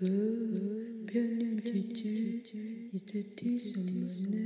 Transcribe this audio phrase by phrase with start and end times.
[0.00, 0.06] 哦，
[1.06, 2.58] 漂亮姐姐，
[2.90, 4.36] 你在听什么呢？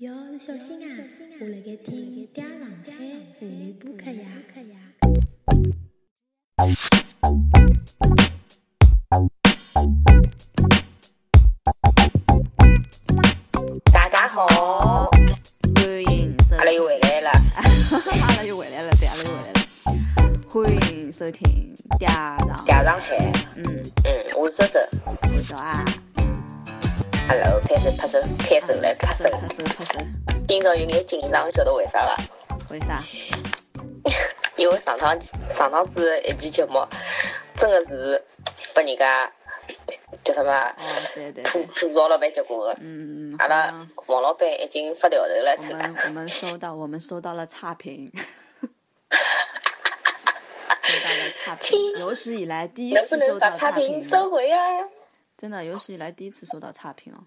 [0.00, 1.08] 哟，是小新啊！
[1.40, 2.92] 我辣盖听《嗲上海》
[3.40, 4.85] 妇女播客呀。
[21.26, 23.16] 收听《嗲上嗲上海，
[23.56, 23.64] 嗯，
[24.04, 24.78] 嗯，我是周周。
[25.34, 25.84] 我小啊
[27.28, 29.24] ，Hello，开始拍手，开手来拍手。
[29.24, 30.06] 拍手拍手，
[30.46, 32.16] 今朝有眼紧张，晓得为啥伐？
[32.70, 33.02] 为啥？
[34.54, 36.86] 因为上趟上趟子的一期节目，
[37.56, 38.24] 真的是
[38.72, 39.28] 被人家
[40.22, 40.72] 叫什么
[41.42, 42.76] 吐，吐槽了蛮结棍的。
[42.80, 43.74] 嗯嗯，阿拉
[44.06, 45.72] 王老板已经发条头了，我出
[46.06, 48.12] 我们收到我们收到了差评，
[50.86, 54.58] 收到了差评，有史以来第一能不次能把差收到评评，收回啊？
[55.36, 57.26] 真的有史以来第一次收到差评哦。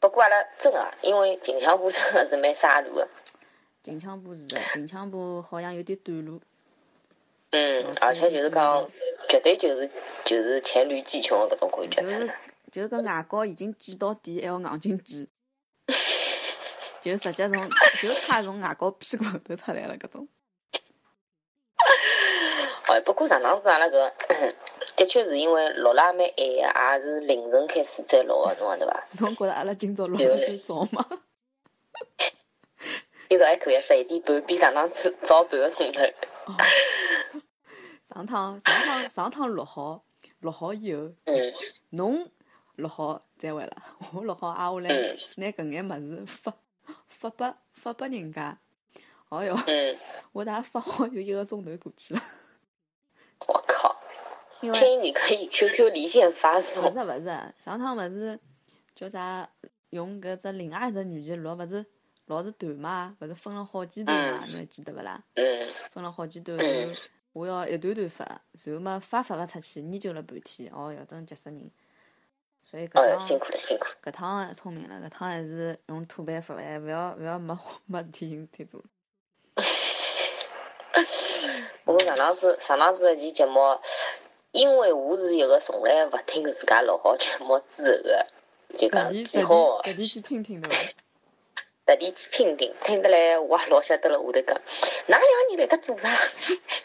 [0.00, 3.08] 不过阿拉真的，因为近腔部真的是蛮沙大的，
[3.82, 6.40] 近腔部是的，近腔部好像有点短路。
[7.50, 8.90] 嗯，而且就是讲，
[9.28, 9.90] 绝对就是
[10.24, 12.32] 就是黔驴技穷的搿种感觉就是。
[12.70, 15.26] 就是搿牙膏已经挤到底，还要硬劲挤，
[17.00, 20.28] 就直接从就差从牙膏屁股后头出来了搿种。
[22.88, 24.12] 哦，不过上趟子阿拉搿
[24.96, 29.06] 的确是因为录了也蛮晚个，也是凌晨开始再录个，侬讲对伐？
[29.20, 31.06] 侬觉着阿拉今朝录得算早吗？
[33.28, 36.00] 今 朝还可以，十一点半，比上趟子早半个钟头。
[38.08, 40.02] 上趟上趟上趟录好，
[40.40, 41.54] 录好以后，嗯
[41.90, 42.30] 侬
[42.76, 43.76] 录好再回来，
[44.14, 45.92] 我录好挨下来嗯拿搿眼物
[46.24, 46.54] 事发
[47.08, 48.58] 发拨发拨人家。
[49.28, 49.98] 哦哟，嗯，
[50.32, 52.20] 我大概发好有一个钟头过去了，
[53.46, 53.96] 我靠！
[54.60, 56.92] 因为建议你可以 QQ 离线发勿送。
[56.92, 58.38] 是勿是，上趟勿是
[58.94, 59.48] 叫啥
[59.90, 61.86] 用搿只另外一只软件录，勿是
[62.26, 65.22] 老是断嘛，勿是分了好几段嘛，侬还记得勿啦？
[65.34, 66.94] 嗯分了好几段，嗯然后
[67.32, 71.70] 我要一段段发，然后嘛发发勿出去，研究了半天，哦哟，真急死人。
[72.62, 73.86] 所以哦哟，搿趟辛苦了辛苦。
[74.02, 77.56] 搿趟聪明了，搿趟还是用土办法，还勿要勿要没
[77.86, 78.86] 没事体事体做了。
[81.88, 83.80] 不过上趟子上趟子一期节目，
[84.50, 88.26] 因为我是一个从来勿听自家老好节目之后个，
[88.76, 90.92] 就搿讲点搿记好特地去听听对伐？
[91.86, 94.18] 特地去听听，听得来我也老晓得了。
[94.18, 94.60] 下头讲，
[95.06, 96.14] 哪两个人辣盖做啥？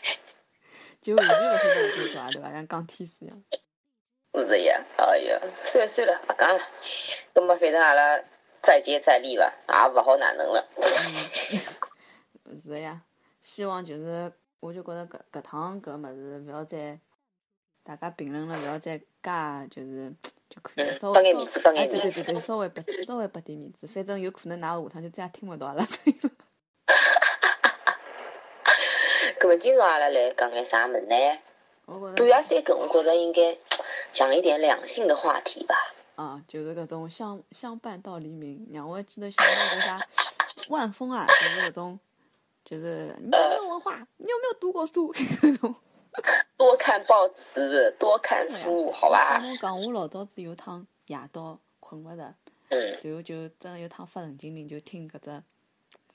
[1.03, 2.51] 就完全勿晓得辣盖做啊，对伐？
[2.53, 3.43] 像讲天书一样。
[4.35, 6.65] 是呀，哎呀，算了算了，勿讲了。
[7.33, 8.23] 葛么反正阿拉
[8.61, 10.65] 再接再厉伐，也勿好哪能了。
[12.63, 13.01] 是的呀，
[13.41, 14.31] 希望就是，
[14.63, 16.97] 我就觉着搿搿趟搿物事勿要再，
[17.83, 20.09] 大家评论了勿要再加，就是
[20.49, 20.93] 就可以了。
[20.93, 26.29] 嗯稍微面子拨哎，对对对对，稍微拨稍微拨点面子，反正有可能㑚下趟就再也听勿到阿拉声音了。
[29.37, 31.15] 搿么今朝阿拉来讲眼啥物事呢？
[31.85, 33.57] 我觉半夜三更，我觉着应该
[34.13, 35.75] 讲一点两性的话题吧。
[36.15, 39.99] 啊，就是搿种相相伴到黎明，让我记得想到个啥
[40.69, 41.99] 万峰啊，就是搿种，
[42.63, 45.13] 就是你有没有文化， 你有没有读过书。
[46.57, 49.47] 多看报纸，多看书，好吧跟？
[49.49, 52.33] 侬讲，我老早子有趟夜到困勿着。
[52.69, 55.43] 嗯，然后就真的有趟发神经病，就听搿只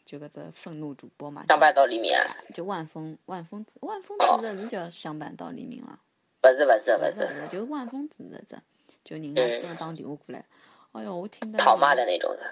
[0.05, 2.23] 就搿只愤怒主播嘛，上班到黎明啊？
[2.55, 5.99] 就万峰万峰子万峰子的是叫相伴到黎明嘛，
[6.45, 8.57] 勿是勿是勿勿是是，勿是，就万峰子的只，
[9.05, 10.45] 就人家真的打电话过来，
[10.93, 12.43] 哎哟，我听得来讨骂的那种的。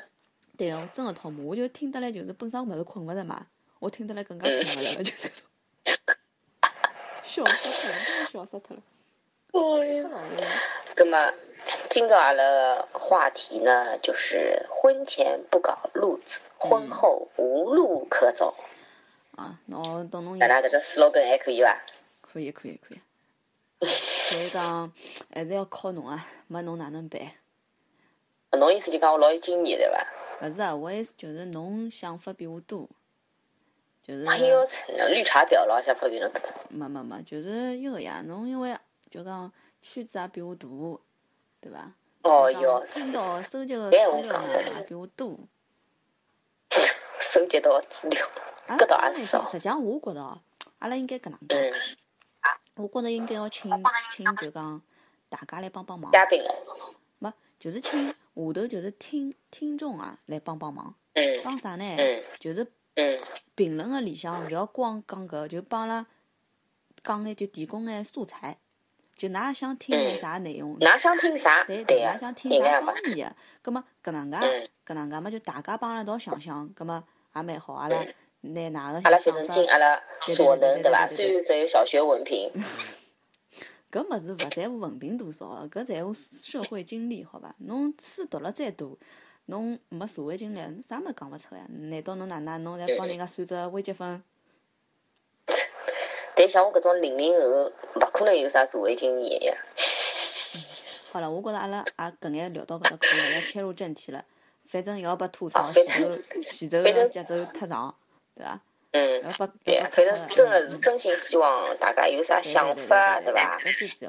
[0.59, 3.47] 对个，我真的讨骂，我就听得来就是本身勿是困勿着嘛，
[3.79, 5.47] 我听得来更加困勿着了，就是搿种，
[7.23, 8.83] 笑死脱了，真的笑死脱了，
[9.53, 10.11] 太讨厌了。
[10.97, 11.35] 那么，
[11.91, 18.55] 今朝阿拉的话题呢，就是婚前不搞路子，婚后无路可走。
[19.37, 21.79] 啊，侬意哪思能搿只 slogan 还可以伐？
[22.23, 23.01] 可以可以可以。
[23.87, 24.91] 所以讲，
[25.35, 27.21] 还是要靠侬啊，没侬哪能办？
[28.53, 30.07] 侬意思就讲我老有经验对伐？
[30.41, 32.89] 勿是啊，我意思就是侬想法比我多，
[34.07, 34.23] 就是
[35.09, 36.41] 绿茶婊咯想发比侬多。
[36.69, 38.23] 没没没，就是一个呀。
[38.25, 38.79] 侬因为
[39.11, 40.69] 就讲圈子也比我大，
[41.61, 41.93] 对伐？
[42.23, 44.17] 哦哟，听到收集个资料
[44.77, 45.37] 也比我多。
[47.19, 48.25] 收集到的资料，
[48.69, 50.41] 啊，搿倒也是哦实际上我觉着哦，
[50.79, 51.73] 阿拉应该搿能介，嗯，
[52.77, 53.69] 我觉着应该要请
[54.13, 54.81] 请就讲
[55.29, 56.55] 大家来帮帮忙，嘉宾了。
[57.19, 61.85] 没就是请下头就是听听众啊来帮帮忙，嗯帮啥呢？
[61.99, 62.65] 嗯就是
[62.97, 63.19] 嗯
[63.55, 66.07] 评论个里向勿要光讲搿，就帮阿拉
[67.03, 68.59] 讲眼就提供眼素材，
[69.15, 70.79] 就㑚想听眼啥内容？
[70.79, 71.65] 㑚想听啥？
[71.65, 72.81] 对对呀㑚想，听啥。
[72.83, 73.37] 方面的？
[73.63, 77.03] 葛么 搿能介嗯，搿能介么就大家帮阿拉一道想想，葛么
[77.35, 77.75] 也蛮好。
[77.75, 77.97] 阿拉
[78.43, 81.07] 拿㑚个阿拉反正尽阿拉所能，对伐？
[81.07, 82.51] 对对对对对虽然只有小学文凭，
[83.91, 87.55] 搿物事勿在乎文凭多少个，搿在乎社会经历，好伐？
[87.59, 88.99] 侬书读了再多，
[89.47, 91.63] 侬没社会经历，侬啥物事讲勿出呀？
[91.69, 94.23] 难道侬哪能侬在帮人家算只微积分？
[96.35, 99.57] 但像我搿种零零后，勿可能有啥社会经验呀。
[101.13, 104.25] 好了，我觉着阿拉也搿眼聊到搿搭可以了，要切入正题了。
[104.67, 107.95] 反正要被吐槽啊前头前头节奏太长，
[108.35, 108.61] 对伐？
[108.97, 113.59] 嗯，反正真的是嗯真心希望大家有啥想法，对伐？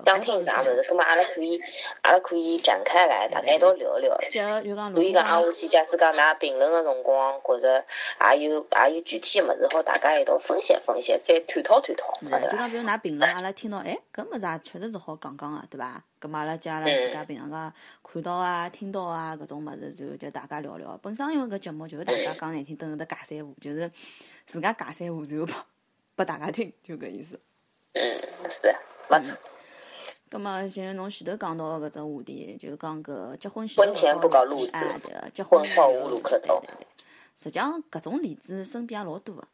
[0.06, 1.62] 想听啥物事，葛末阿拉可以，
[2.02, 4.18] 阿拉可以展开来，大家一道聊聊。
[4.30, 7.86] 所以讲，挨下去，假使讲㑚评论个辰光，觉着
[8.36, 12.50] 也有也有具体个物事，好大家一道分析分析，再探讨探讨，是好对伐？
[12.50, 16.02] 就讲，比如㑚评论，阿拉听到，哎，搿物事也确实是好讲讲个，对伐？
[16.20, 20.98] 葛末阿拉叫阿拉自家平常个看到啊、听到啊搿种物事，就就大家聊聊。
[21.04, 23.92] 本身因为搿节目就是大家讲难听，等搿搭尬三胡，就是
[24.48, 25.56] 自家解三胡，然后拨
[26.16, 27.40] 拨大家听，就搿意思。
[27.92, 28.02] 嗯，
[28.50, 28.76] 是的，
[29.10, 29.38] 没错。
[30.30, 36.88] 葛末像侬前头讲到个搿只话题，就是讲搿结婚前婚前不搞路子哎，对个，结婚后无路可走对对对。
[37.36, 39.48] 实际上搿种例子身边也老多个，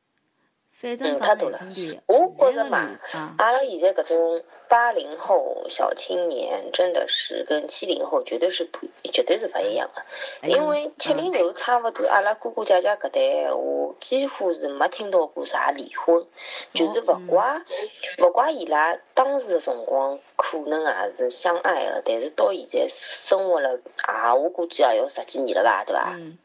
[0.83, 1.59] 嗯，太讲多了。
[2.07, 2.99] 我觉现在个着嘛
[3.37, 10.01] 阿拉现在搿种八零后小青年，真的是跟七零后绝对是不，绝对是勿一样的。
[10.41, 16.25] 哎因为七零后差勿多，阿拉哥哥姐姐搿代闲话，几乎是没听到过啥离婚，
[16.73, 17.61] 就是勿嗯怪
[18.19, 26.13] 勿怪伊拉当时的辰光可能也是相爱的，但是到现在生活了，啊，我估计也要十几年了吧，对伐？
[26.17, 26.37] 嗯，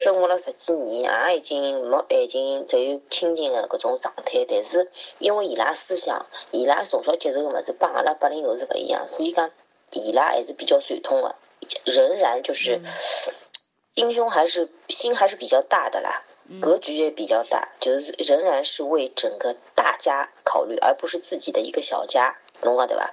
[0.00, 9.50] 生活了十几年，也已经没已经只有亲情的搿种状态，但是因为伊拉思想，伊拉从小接受的物事帮阿拉八零后是勿一样，所以讲
[9.92, 11.36] 伊拉还是比较传统的，
[11.84, 12.80] 仍然就是
[13.94, 16.24] 心胸还是心还是比较大的啦，
[16.60, 23.12] 格局也比较大，就是仍然是为整个大家考虑，而不是自己的一个小家，侬讲对伐？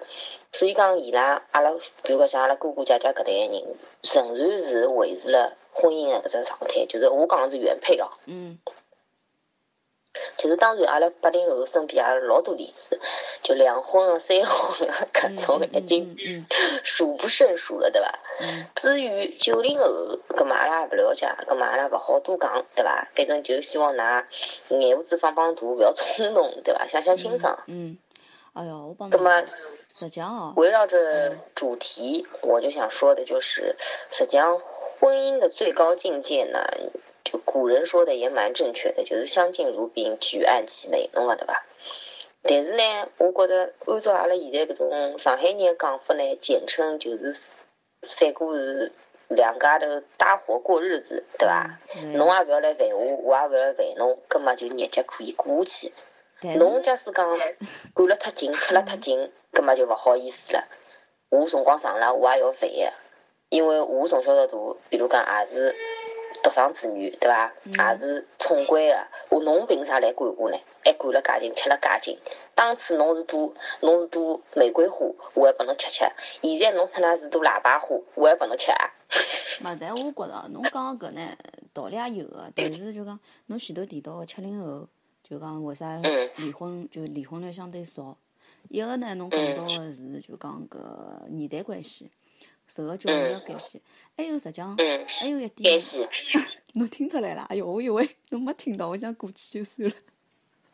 [0.52, 1.72] 所以讲，伊拉阿拉，
[2.04, 3.64] 比如讲像阿拉哥哥姐姐搿代人，
[4.02, 8.10] 仍然是维持了婚姻的搿只状态，就是我讲的是原配哦。
[8.26, 8.60] 嗯，
[10.38, 13.00] 就是当然，阿拉八零后身边也有老多例子，
[13.42, 16.46] 就两婚了、三婚了搿种已经嗯
[16.84, 18.20] 数不胜数了，对伐？
[18.42, 19.86] 嗯至于九零后，
[20.30, 23.08] 搿嘛阿拉也勿了解，搿嘛阿拉勿好多讲，对伐？
[23.16, 24.26] 反正就希望㑚
[24.70, 26.88] 眼胡子放放大，勿要冲动，对伐？
[26.88, 27.58] 想想清爽。
[27.68, 27.98] 嗯，
[28.54, 29.44] 哎哟，我帮搿么
[30.56, 33.76] 围绕着主题，我就想说的就是，
[34.10, 36.60] 实际上婚姻的最高境界呢，
[37.24, 41.66] 就古人说的也蛮正确的，就是相敬如宾，举案齐眉，侬讲对吧？
[42.44, 47.36] 但是呢，我觉得按照阿拉现在搿种上海人的讲法呢，简称就是
[48.02, 48.92] 三个是
[49.28, 51.80] 两家头搭伙过日子，对伐？
[51.94, 55.94] 是的呀侬也勿要来烦我，我也勿要来烦侬，葛末就日脚可以过下去。
[56.58, 57.40] 侬假使讲
[57.94, 60.68] 管了太紧，吃了太紧，葛末就勿好意思了。
[61.30, 62.94] 我辰光长了，我也要烦个，
[63.50, 64.58] 因为我从小到大，
[64.90, 65.76] 比如讲也是
[66.44, 67.54] 独生子女，对伐？
[67.66, 70.58] 也是宠惯个，我侬凭啥来管我呢？
[70.84, 72.20] 还管了介紧，吃了介紧。
[72.56, 75.06] 当初侬是朵侬是朵玫瑰花，
[75.36, 76.06] 我还拨侬吃吃。
[76.42, 78.92] 现在侬出来是朵喇叭花，我还拨侬吃啊。
[79.64, 81.22] 勿，但我觉着侬讲个搿呢，
[81.72, 84.88] 道理也有个，但是就讲侬前头提到个七零后，
[85.32, 88.18] 就讲为啥嗯离婚就离婚率相对少？
[88.68, 92.12] 一个呢，侬讲到个是就讲搿年代关系，
[92.68, 93.82] 受个教育个关系，
[94.18, 95.80] 还有实际上嗯，还有一点。
[96.76, 97.44] 侬听出来了？
[97.44, 99.96] 哎哟，我以为侬没听到，我想过去就算了。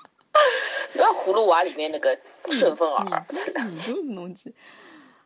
[0.93, 4.51] 不要葫芦娃里面那个顺风耳，耳朵 是侬记。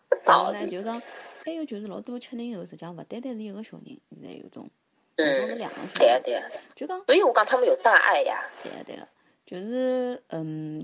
[0.09, 1.01] 然早后呢，就讲
[1.45, 4.69] 还有就是老多七零后，实际上勿单单是一个小人，现在有种，
[5.15, 5.93] 有种是嗯，两个小人。
[5.95, 6.49] 对啊对啊。
[6.75, 8.43] 就讲所以我讲他们有大爱呀。
[8.61, 9.07] 对个对个，
[9.51, 10.81] 就是嗯，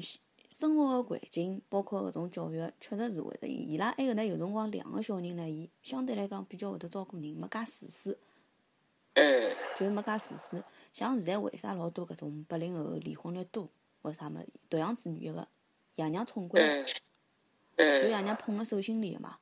[0.50, 3.48] 生活个环境，包括搿种教育，确实是会得。
[3.48, 8.20] 伊拉还有呢，有辰光两个小人呢，伊相对来讲比较会得照顾人，没介自私，
[9.14, 10.62] 嗯就是没介自私。
[10.92, 13.70] 像现在为啥老多搿种八零后离婚率多？
[14.02, 14.42] 为啥么？
[14.70, 15.48] 独生子女一个，
[15.96, 16.86] 爷娘宠惯，嗯
[17.78, 19.38] 就嗯，爷娘捧辣手心里个嘛。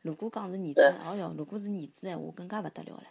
[0.00, 3.04] 如果讲是儿子，对哦哟，如果是儿子闲话，更加勿得了了。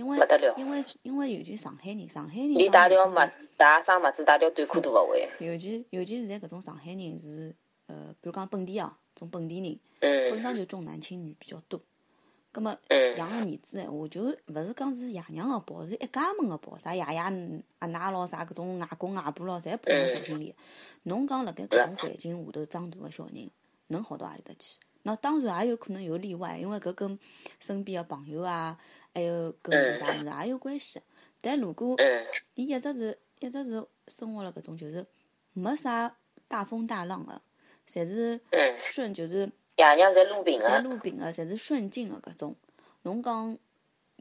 [0.00, 5.28] 因为勿得了因为因为尤其上海人，上海人连带条听点麦带生麦子带条短裤都勿会。
[5.40, 7.54] 尤其尤其现在搿种上海人是，
[7.86, 11.78] 呃，比如讲本地啊，种本地人本嗯身就重男轻女比较多。
[12.50, 17.18] 葛么嗯养个儿子闲话，就勿是讲是爷娘个抱，是一家门个抱，啥爷爷、
[17.78, 20.54] 阿奶咯，啥搿种外公外婆咯，侪抱辣手心里。
[21.02, 23.50] 侬讲辣盖搿种环境下头长大个小人，
[23.88, 24.78] 能好到何里搭去？
[25.02, 27.18] 那当然也有可能有例外，因为搿跟
[27.58, 28.76] 身边个朋友啊，
[29.14, 31.00] 还有跟啥物事也有关系。
[31.40, 35.06] 但如果嗯伊一直是一直是生活辣搿种就是
[35.52, 36.14] 没啥
[36.46, 37.40] 大风大浪个，
[37.88, 42.54] 侪是嗯，顺就是爷娘侪路平侪个，路平个，侪是顺境个搿种。
[43.02, 43.56] 侬讲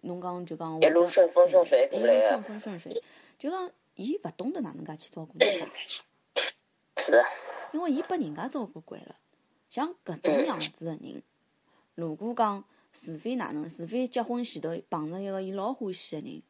[0.03, 3.03] 侬讲就讲一路顺风顺水过来一路顺风顺水，
[3.37, 5.67] 就讲伊勿懂得哪能介去照顾人家。
[6.97, 7.21] 是的，
[7.73, 9.15] 因为伊拨人家照顾惯了。
[9.69, 11.21] 像搿种样子个人，
[11.95, 16.41] 如果讲除非哪能，除非结婚前头碰着一个伊老欢喜个人，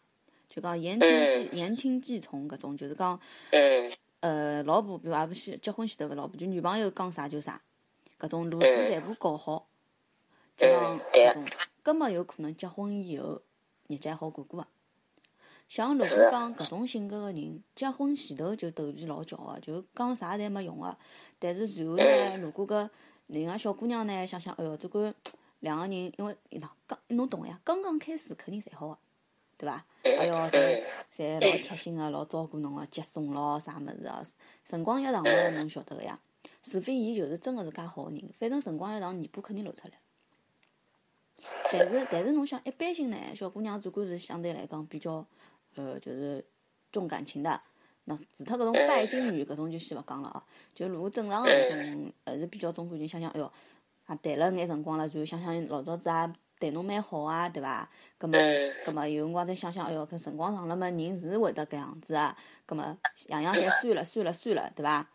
[0.47, 3.19] 就讲言听计言听计从搿种，就是讲
[3.51, 3.91] 嗯
[4.21, 7.61] 呃老婆，比如也勿是结婚前头勿老婆，就女朋友讲啥就啥，
[8.19, 9.67] 搿种路子全部搞好，
[10.57, 11.45] 就讲搿种，
[11.83, 13.41] 根本有可能结婚以后
[13.87, 14.67] 日脚好过过个。
[15.67, 20.97] 像如果讲搿种性格个人，结婚前头就头皮老翘个，就讲啥侪没用个。
[21.37, 22.89] 但是随后呢，如果搿
[23.27, 25.13] 另外小姑娘呢，想想，哎哟，这个
[25.59, 28.97] 两个人，因为喏，刚侬懂个呀，刚刚开始肯定侪好个，
[29.57, 29.85] 对伐？
[30.03, 30.83] 哎哟，侪
[31.15, 34.23] 侪老贴心个，老照顾侬个，接送咯，啥物事啊？
[34.63, 36.19] 辰光一长了，侬晓得个呀。
[36.61, 39.93] 除非伊就是真个是介好个人，反正辰光一长，尾巴肯定露出来。
[41.71, 45.25] 但是但是侬想，一般性呢，小姑娘总归是相对来讲比较，
[45.75, 46.43] 呃，就是
[46.91, 47.61] 重感情的，
[48.05, 50.43] 那除脱搿种拜金女搿种就先勿讲了啊。
[50.73, 53.51] 就如果正常个搿种，还是比较重感情，想想，哎哟，
[54.09, 57.89] 也谈了眼辰光了，然后想想老早子也对侬蛮好啊，对伐？
[58.17, 62.35] 葛末嗯葛末有辰光再想想，哎哟，搿辰光长了嘛，人是会得搿样子啊。
[62.65, 62.97] 葛么
[63.27, 65.07] 样样侪算了算了算了，对伐？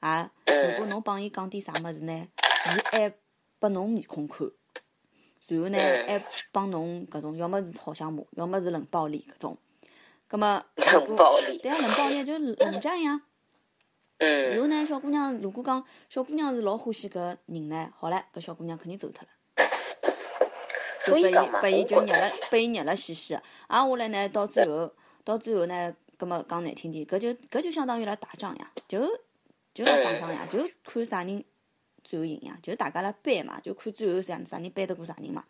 [0.00, 2.28] 啊，如果侬帮伊讲点啥物事呢，
[2.66, 3.14] 伊还
[3.58, 4.50] 拨侬面孔看。
[5.48, 9.58] 然后呢，还帮侬搿种，要么是吵相骂，要么是冷暴力搿种。
[10.28, 13.22] 葛么冷暴力，对啊，冷暴力就是冷战呀。
[14.20, 19.28] 然嗯后呢，小姑娘如果讲小姑娘是老欢喜搿人呢，好唻，搿小姑娘肯定走脱了。
[21.00, 23.42] 所以讲嘛，拨伊就我觉得热了，拨伊热了兮兮个。
[23.68, 24.92] 挨下来呢，到最后，
[25.24, 29.00] 到最后呢，葛末讲难听点，搿就搿就相当于辣打仗呀，就
[29.72, 31.42] 就辣打仗呀，就看啥人
[32.04, 35.42] 最后赢呀，就大家辣掰嘛，就看最后啥啥人掰得过啥人嘛。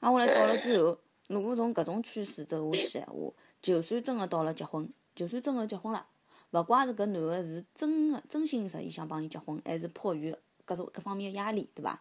[0.00, 6.04] 挨下来到了最后，如果从搿种趋势走下去闲话，就算真个到了结婚，就算真个结婚了，
[6.52, 10.34] 勿怪是搿男个是真个真心实意想帮伊结婚，还是迫于
[10.64, 12.00] 各种各方面个压力，对伐？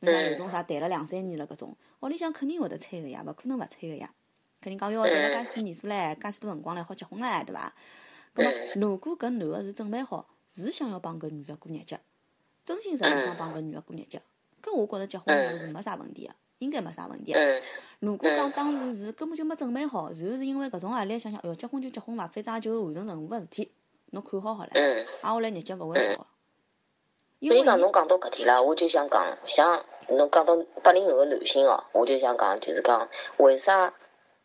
[0.00, 4.12] 侬像有种啥谈了两三年了搿种，屋里向肯定会得催个呀，勿可能勿催个呀。
[4.60, 7.72] 肯定讲哟，谈了介许多年数唻，介许多辰光唻，好结婚唻，对伐？
[8.34, 11.96] 葛么如果搿男个是准备好，是想要帮搿女个过日脚，
[12.64, 14.18] 真心实意想帮搿女个过日脚，
[14.62, 17.32] 搿我觉着结婚以后是没啥问题个，应该没啥问题。
[17.32, 17.62] 嗯
[18.00, 23.72] 如果讲当时是根本就没准备好，然后是因为搿种压力想想，哎哟，结婚就结婚伐，反正也就完成任务个事体，
[24.10, 25.06] 侬看好好了，嗯。
[25.22, 26.26] 挨下来日脚勿会好
[27.40, 33.08] 所以讲侬讲到搿点啦，我就想讲，像侬讲到八零后个男性哦，我就想讲，就是讲
[33.38, 33.94] 为啥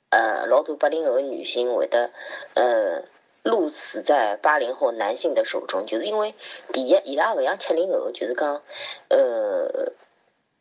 [0.09, 2.11] 呃老多八零后个女性会得
[2.53, 3.03] 呃
[3.43, 6.35] 鹿死在八零后男性的手中，就是因为
[6.71, 8.61] 第一，伊拉勿像七零后，就是讲
[9.09, 9.91] 呃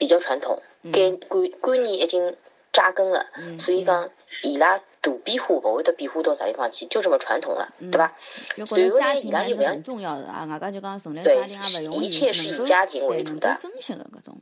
[0.00, 2.34] 比较传统，概观观念已经
[2.72, 3.26] 扎根了，
[3.58, 4.08] 所以讲
[4.42, 8.16] 伊拉大变化勿会得变化到啥地方去，就这么传统了，对伐？
[8.56, 14.38] 就觉着家随后呢，伊庭还是拉又勿重要的啊，外加就讲成立对家庭也勿容易，一切是以家庭为主的够珍惜的搿种。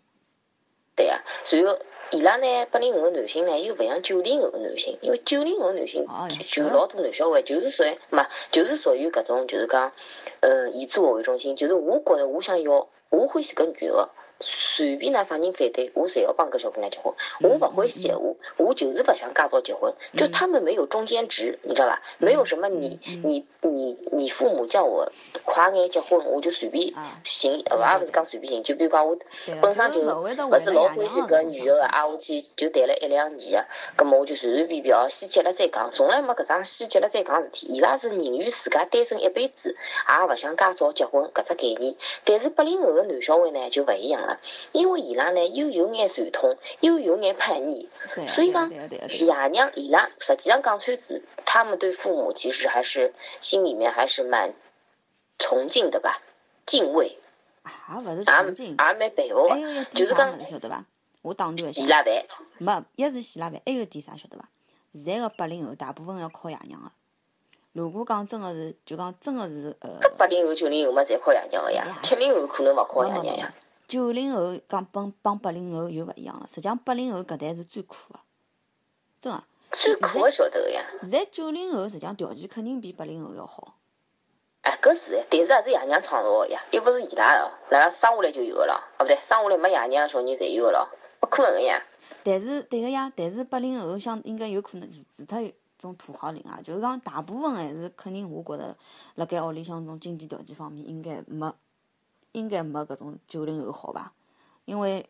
[0.95, 1.77] 对呀、随后
[2.13, 9.93] 伊拉呢，八零后个男性呢，又勿像九零后个男性，因为九零后男性就就老多男小孩就是属于嘛，就是属于搿种就是讲，
[10.39, 14.09] 呃，以自我为中心，就是我觉着我想要，我欢喜搿女个。
[14.41, 17.13] 随便拿啥人反对，我侪要帮搿小姑娘结婚。
[17.41, 18.23] 我勿欢喜闲话，
[18.57, 19.93] 我就是勿想介早结婚。
[20.17, 22.01] 就他们没有中间值，你知道吧？
[22.19, 25.11] 没有什么你你你你父母叫我
[25.45, 28.63] 快眼结婚，我就随便啊行，呃也勿是讲随便行。
[28.63, 29.17] 就比如讲我
[29.61, 30.15] 本身就就是
[30.45, 33.67] 勿是老欢喜搿女个个，挨下去就谈了一两年个，
[33.97, 37.67] 葛末我就随随便便哦，先结了再讲，从来没搿桩先结了再讲事体。
[37.69, 39.77] 伊拉是宁愿自家单身一辈子，
[40.09, 41.97] 也勿想介早结婚搿只概念。
[42.25, 44.28] 但是八零后个男小孩呢就勿一样了，
[44.73, 47.89] 因为伊拉呢又有眼传统，又有眼叛逆，
[48.27, 54.53] 所以讲爷娘伊拉实际上讲穿子，他们对父母其实还是心里面还是蛮
[55.39, 56.21] 崇敬的吧，
[56.67, 57.19] 敬畏，
[57.63, 59.49] 啊，勿是也崇敬也，蛮佩服
[59.93, 60.85] 就是讲晓得伐？
[61.23, 62.25] 我打断一下，洗腊饭。
[62.59, 64.49] 没，一是洗腊饭，还有一点啥晓得伐？
[64.95, 66.91] 现在个八零后大部分要靠爷娘个。
[67.73, 73.55] 如果讲真个是，就讲真个是呃，八零后、九零后嘛，侪靠爷娘个呀，七零后可能勿靠没没没爷娘呀。，
[73.89, 76.47] 九零后讲帮帮八零后又勿一样了。
[76.47, 78.21] 实际上八零后搿代是最苦个，
[79.21, 79.43] 真个。
[79.71, 83.77] 最苦个晓得个呀，现在九零后实际上条件肯定比八零后要好，
[84.63, 88.75] 哎，搿是，但是也是爷娘创造个呀，又勿是伊拉个，哪能生下来就有个了？
[88.99, 90.89] 哦，不对，生下来没爷娘小人侪有个咯，
[91.23, 91.83] 勿可能个呀。
[92.25, 98.75] 但是对个呀，但是八零后像应该有可能除除脱种土豪人啊，就是讲大部分还是肯定，我觉着
[99.17, 101.55] 辣盖屋里向种经济条件方面应该没，
[102.33, 104.13] 应该没搿种九零后好吧？
[104.65, 105.09] 因为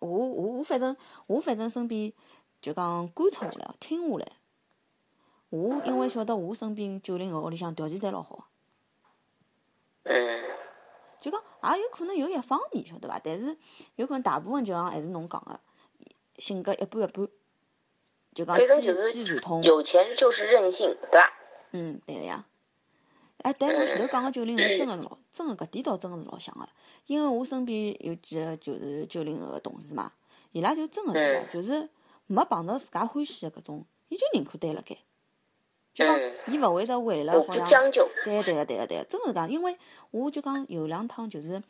[0.00, 2.12] 我我我反正我反正身边
[2.60, 4.32] 就讲观察下来，听下来，
[5.50, 8.48] 我因为晓得我身边九零后屋里向条件侪老好，
[10.02, 10.42] 嗯，
[11.20, 11.40] 就讲
[11.72, 13.20] 也有可能有一方面晓得伐？
[13.22, 13.56] 但是
[13.94, 15.58] 有可能大部分就像还是侬讲个
[16.38, 17.28] 性格一般一般，
[18.34, 19.40] 就讲反正基就是。
[19.62, 21.32] 有钱就是任性，对伐？
[21.70, 22.44] 嗯，对个呀。
[23.44, 26.66] 哎，但侬前头讲个九零后真个是老，真个搿点倒真个是老像个，
[27.06, 30.10] 因为我身边有几个就是九零后个同事嘛，
[30.52, 31.86] 伊拉就真个是嗯，就是
[32.26, 34.96] 没碰到自家欢喜个搿种，伊就宁可待辣盖，
[35.92, 36.34] 就讲嗯。
[36.46, 37.66] 伊勿会得为了好像。
[37.66, 38.08] 将就。
[38.24, 39.76] 对个对个对个对个，真个是讲，因为
[40.10, 41.62] 我就讲有两趟，就是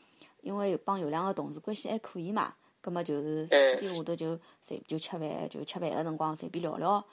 [0.42, 7.04] 因为帮有两个同事关系还可以嘛，葛末就是私底下头就随就吃饭，就吃饭个辰光随便聊聊，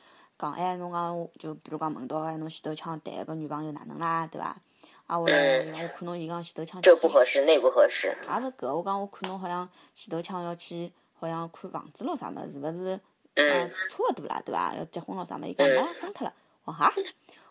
[0.41, 4.57] 讲哎侬讲就比如讲问到哎侬前头腔谈个女朋友哪能啦，对伐？
[5.05, 8.07] 啊我来我看侬伊讲前头腔这不合适，那不合适。
[8.07, 12.99] 也勿是搿，我讲我看侬好像前头腔要去，好像看房子咯啥物事，是勿是？
[13.35, 14.73] 嗯，差勿多啦，对伐？
[14.73, 16.33] 要结婚咯啥物事，伊讲嗯没分脱了。
[16.63, 16.91] 我哈，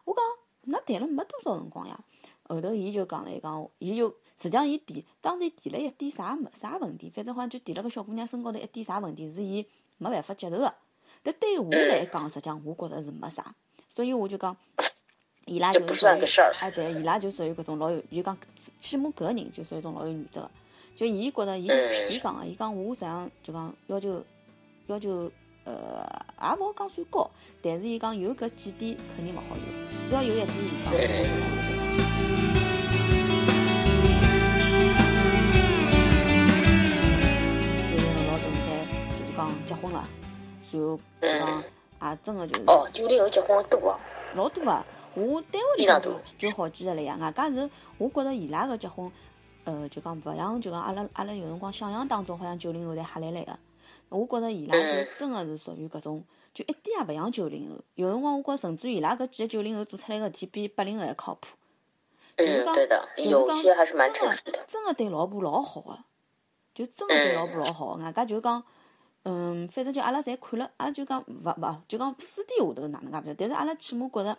[0.04, 0.24] 我讲
[0.62, 1.98] 那谈了没多少辰光呀。
[2.48, 9.64] 后头伊就讲了，伊讲伊就实际上伊提，当时伊提了一点啥么啥问题，反正好像就提了个小姑娘身高头一点啥问题，是伊
[9.98, 10.74] 没办法接受个。
[11.22, 13.54] 但对我来讲，实际上我觉着是没啥，
[13.88, 14.56] 所以我就讲。
[15.46, 18.38] 伊拉就是属于算个事儿哎，对，伊拉就属于搿种老有，就讲
[18.78, 20.50] 起码搿个人就属于一种老有原则个。
[20.94, 21.66] 就伊觉着，伊
[22.08, 24.24] 伊讲个，伊讲我实际上就讲要求
[24.86, 25.32] 要求
[25.64, 26.06] 呃，
[26.40, 27.28] 也勿好讲算高，
[27.60, 29.62] 但是伊讲有搿几点肯定勿好有，
[30.08, 31.02] 只要有一点，伊讲我就
[31.40, 31.98] 老会对得起。
[37.88, 38.64] 就是老多侪
[39.18, 39.98] 就是讲结婚了，
[41.20, 41.62] 然后就
[42.00, 42.62] 讲也真个就是。
[42.66, 43.98] 哦，九零后结婚的多哦。
[44.34, 44.84] 老多啊！
[45.14, 47.18] 我单位里向就就好几个了呀。
[47.20, 49.10] 外加是，我觉着伊拉个结婚，
[49.64, 53.58] 呃，就讲勿像就讲阿拉阿拉有辰光想象当中，好像九零后侪瞎来来个。
[54.08, 57.76] 我觉着伊拉嗯就真个是属于搿种，就一点也勿像九零后。
[57.96, 61.56] 有辰光我觉着甚至于伊拉搿几个九零后做出来个事体比八零后还靠谱。
[62.36, 64.64] 就是嗯，讲对的，有些还是蛮真的成熟的。
[64.68, 65.98] 真个对老婆老好个，
[66.72, 68.04] 就真个对老婆老好个。
[68.04, 68.62] 外加就讲，
[69.24, 74.38] 嗯，反正就阿拉侪看了，阿拉就讲勿勿就讲私底下头哪能介勿晓得，但是阿拉起码觉着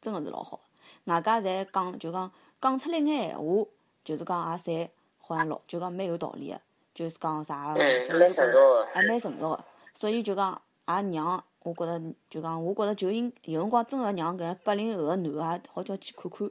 [0.00, 0.60] 真个是老好。
[1.04, 3.66] 外加侪讲就讲讲出来眼闲话，
[4.04, 6.60] 就是讲也侪好像老就讲蛮有道理个，
[6.92, 9.64] 就是讲啥，嗯蛮成熟的还蛮成熟个。
[9.94, 16.50] 所以就讲也让我觉着就讲，我觉着就应有辰光真个让搿八零后个男个也好叫去看看。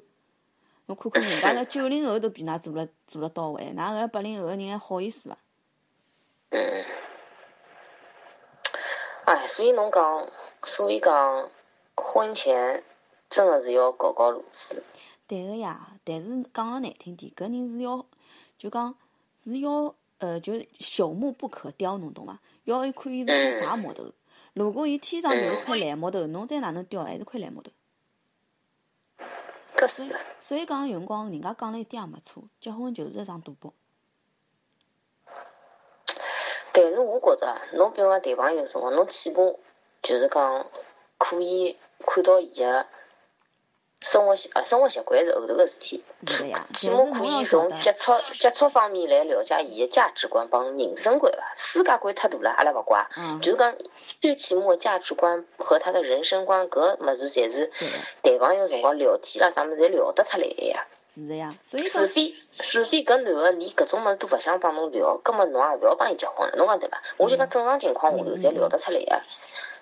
[0.87, 5.37] 侬看看人家个九零后都比㑚做了做了到位，㑚搿八零后个人还好意思伐？
[6.51, 6.85] 嗯。
[9.25, 10.29] 哎，所以侬讲，
[10.63, 11.49] 所以讲，
[11.95, 12.83] 婚前
[13.29, 14.83] 真的是要搞搞路子。
[15.27, 18.05] 对个呀，但是讲了难听点，搿人是要
[18.57, 18.95] 就讲
[19.43, 22.39] 是要呃，就朽木不可雕，侬懂伐？
[22.65, 24.11] 要看伊是块啥木头。
[24.53, 27.71] 如果伊天生就是块烂木头，侬再哪能雕还是块烂木头。
[29.75, 33.73] 搿是，所以讲有辰光人家讲了一点也没错，结婚就是一场赌博。
[36.77, 39.37] 但是我觉着啊，侬比方讲谈朋友的辰光，侬起码
[40.01, 40.65] 就是讲
[41.17, 42.85] 可以看到伊个
[44.01, 46.03] 生活习啊，生活习惯是后头个事体。
[46.73, 51.53] 起码可以从接触接触方面来了解伊个价值观帮人生观吧。
[51.55, 53.07] 世界观太大了，阿拉勿怪。
[53.15, 53.73] 嗯，就是讲
[54.19, 57.71] 最起码的价值观和他的人生观，搿物事侪是
[58.21, 60.85] 谈朋友辰光聊天啦，啥物事侪聊得出来个呀。
[61.15, 61.55] 是的呀。
[61.63, 67.01] 所以除，非除非搿男个连搿种物事都勿想帮侬聊，葛末侬也勿要帮伊结婚了，侬讲对伐？
[67.17, 69.21] 我就讲正常情况下头侪聊得出来个。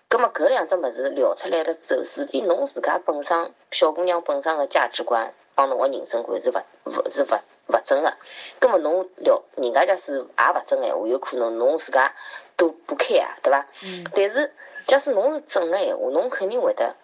[0.08, 6.54] 葛末搿两只物事聊出来了之后，除非侬自家本身小姑娘本身个价值观帮侬个人生观是勿
[6.86, 7.28] 勿是勿
[7.67, 8.13] 勿正个，
[8.60, 12.13] 葛末侬聊人家假使也勿正个闲话，有可能侬自家
[12.56, 13.65] 都不开啊，对伐？
[13.84, 14.54] 嗯，但是
[14.86, 16.96] 假使侬是正个闲话，侬肯定会得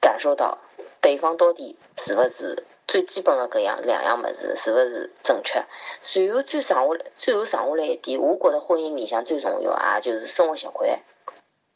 [0.00, 0.56] 感受到
[1.02, 5.64] 对方到底是勿是最基本的搿样两样物事是勿是正确。
[6.02, 10.98] 随后最剩下来，最后剩下来一点，我觉着婚姻里向最重要啊，就是生活习惯。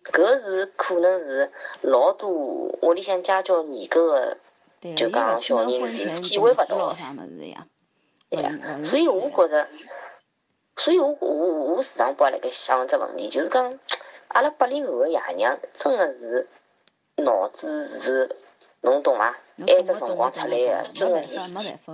[0.02, 4.36] 搿是可能是老多屋里向家教严格
[4.80, 6.96] 的，就讲小人是体会勿到的。
[8.28, 9.68] 对呀所以我觉着，
[10.74, 11.30] 所以我我
[11.76, 13.78] 我时常把辣盖想只问题，就是讲，
[14.26, 16.48] 阿拉八零后个爷娘真个是
[17.18, 18.36] 脑子是
[18.84, 19.36] 侬懂伐？
[19.56, 21.34] 侬埃只辰光出来个，真个是。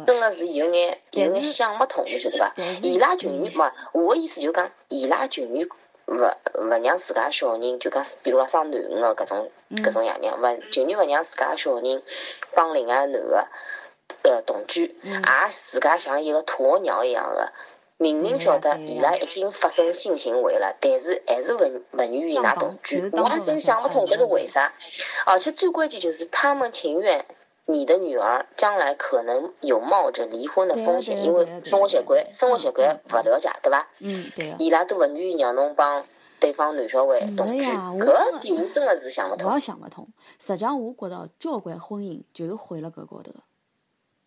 [0.07, 2.53] 真个是有眼有眼想勿通，侬晓得伐？
[2.83, 5.67] 伊拉情愿嗯嘛，我个意思就讲，伊拉情愿
[6.07, 12.03] 勿勿让自家小人，就讲比如讲生囡恩个搿种嗯搿种爷娘，勿情愿勿让自家小人
[12.55, 13.47] 帮另外男个
[14.23, 17.53] 呃同居，嗯也自家像一个鸵鸟一样个。
[18.03, 24.73] 明明晓得伊拉已经发生性行为了，但是还是勿勿愿意伊拉同居，我还真想不通搿是为啥。
[25.27, 27.27] 而且最关键就是他们情愿
[27.67, 33.87] 你的女儿将来可能有冒着离婚的风险，因为生活习惯生活习惯勿了解，对伐？
[33.99, 34.57] 嗯，对个。
[34.59, 36.03] 伊拉都勿愿意让侬帮
[36.41, 39.55] 对方男小孩同居，搿点我真的是想勿通我。
[39.55, 40.09] 也想勿通。
[40.39, 43.41] 实际上，我觉着交关婚姻就是毁了搿高头个，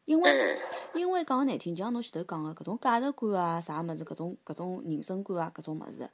[0.06, 0.60] 因为嗯，
[0.96, 6.10] 因为讲个难听，就像侬前头讲个搿种价值观啊，啥物事，搿种搿种人生观啊，搿种物事，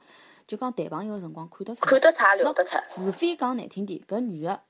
[0.46, 1.80] 就讲谈朋友个辰光看得出。
[1.80, 2.76] 看得出也了得出。
[2.94, 4.60] 除非讲难听点，搿女个，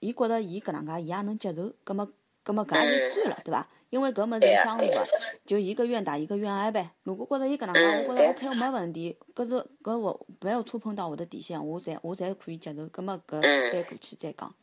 [0.00, 2.08] 伊觉着伊搿能介，伊也能接受，葛末
[2.42, 3.68] 葛末搿也就算了，对伐？
[3.90, 5.06] 因为搿物事是相互个，
[5.44, 6.92] 就一个愿打一个愿挨呗。
[7.02, 14.54] 如果觉着伊搿能介，嗯我觉着对 OK，没问题，搿是搿我不要触碰到我的底线，我侪我侪可以接受，葛末搿嗯翻过去再讲。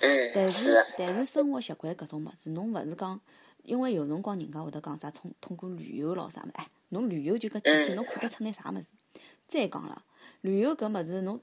[0.00, 3.20] 嗯，但是但是生活习惯搿种物事，侬勿是讲，
[3.64, 8.88] 因为有辰光人家会得讲啥通通过旅游咾啥物事，哎，侬旅游就搿几天，嗯侬看得出眼啥物事？
[9.48, 10.02] 再讲了，
[10.42, 11.40] 旅游搿物事侬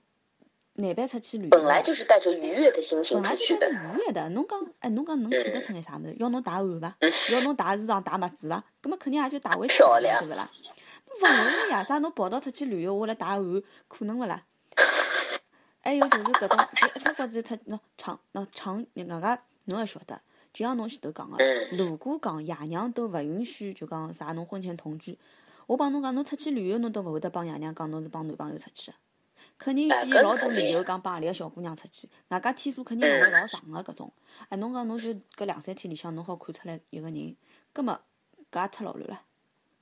[0.73, 3.93] 难办出去旅游本来啊就是带着愉悦的心情本来出去的就带着。
[3.93, 6.15] 愉悦的，侬讲，哎，侬讲侬看得出眼啥物事？
[6.19, 6.97] 要侬汏汗伐？
[7.33, 8.63] 要侬汏衣裳汏袜子伐？
[8.81, 10.49] 搿么肯定也就汏回去了，对勿啦？
[11.07, 14.43] 侬勿会呀，啥侬跑到出去旅游，我来汏汗，可能勿啦？
[15.83, 20.21] 还 有就是搿种，就一脱觉子出那长那长，人家侬也晓得，
[20.53, 25.17] 就像侬前头讲个，嗯如果讲爷娘都勿允许，就讲啥侬婚前同居，
[25.67, 28.97] 我帮侬讲，侬出去旅游侬都勿会得帮爷娘讲侬是帮男朋友出去个。
[29.57, 34.11] 肯定比老多理由讲帮阿里个小姑娘出去，外加天数肯定勿会老长个搿种。
[34.49, 37.35] 哎，侬讲侬就搿两三天里向侬好看出来一个人，
[37.71, 37.99] 葛末
[38.51, 39.21] 搿也太老乱了，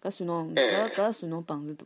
[0.02, 1.86] 搿算侬搿搿算侬本事大。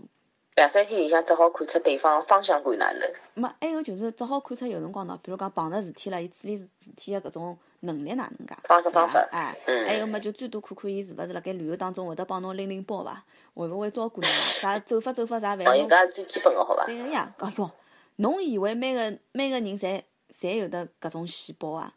[0.55, 3.11] 两三天里向只好看出对方方向感哪能。
[3.33, 13.23] 没，还有就是只好看出有辰光喏，比如讲碰着事体了，伊处理事体个搿种能力哪能介，方式方法哎，嗯还有么就最多看看伊是勿是辣盖旅游当中会得帮侬拎拎包伐，
[13.55, 16.85] 会勿会照顾侬啊，啥走法走法啥，万哦，一侬人家最基本个好伐？
[16.85, 17.71] 对个呀，哎哟，
[18.17, 20.03] 侬以为每个每个人侪
[20.39, 21.93] 侪有得搿种细胞啊？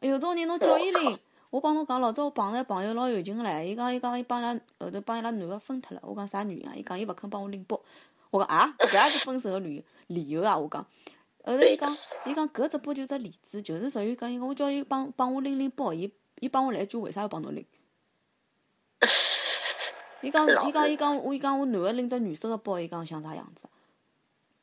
[0.00, 1.18] 有种人侬叫伊拎，
[1.54, 6.72] 我帮侬讲，老早我碰着朋友老有劲个唻，伊讲伊讲伊帮伊拉后头帮伊拉男个分脱了，我讲啥原因啊？
[6.74, 7.80] 伊讲伊勿肯帮我拎包，
[8.30, 10.58] 我讲啊，搿也是分手个理由理由啊！
[10.58, 10.84] 我讲，
[11.44, 11.88] 后头伊讲
[12.26, 17.64] 伊讲搿只不过就只例子，就是属于讲伊讲我叫伊帮帮我拎拎包，伊伊帮我来一句为啥要帮侬拎？
[20.22, 23.68] 伊讲伊讲伊讲我伊讲我男个拎只女生个包，伊讲像啥样子？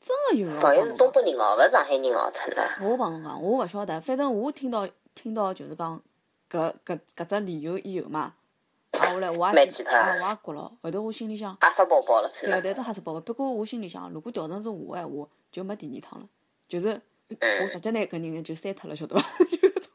[0.01, 2.69] 真个有个朋友是东北人哦，勿是上海人哦，真的。
[2.81, 6.01] 我帮侬讲，我勿晓得，反正我听到听到就是讲
[6.51, 8.33] 搿搿搿只理由以后嘛，
[8.91, 12.73] 啊，后来我也啊，我也觉了，后头我心里想，哈死宝宝了，真对个，的。
[12.73, 13.21] 但是还是宝贝。
[13.21, 16.27] 不过我心里想，如果调成是我个闲话，就没第二趟了，
[16.67, 19.25] 就是我嗯直接拿搿人就删脱了，晓得伐？
[19.45, 19.91] 就搿种。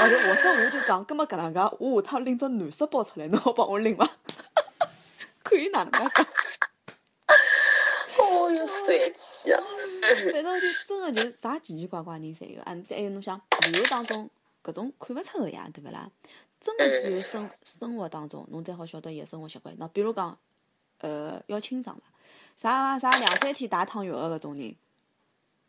[0.00, 4.08] 而且或者我就讲，葛末搿能介，我下趟拎只男士包出来，侬好帮我拎伐？
[5.42, 6.26] 可以哪能介讲？
[8.20, 9.62] 哦哟，帅气啊！
[10.32, 14.28] 反正就真个就是啥奇奇怪怪人侪有，啊，再还有侬想旅游当中
[14.68, 16.10] 搿种看勿出个呀，对勿啦？
[16.60, 19.74] 真个只有生生活当中，侬才好晓得伊个生活习惯。
[19.78, 20.36] 喏，比如讲，
[21.00, 22.02] 呃，要清爽伐？
[22.54, 24.74] 啥啥两三天打趟浴个搿种人，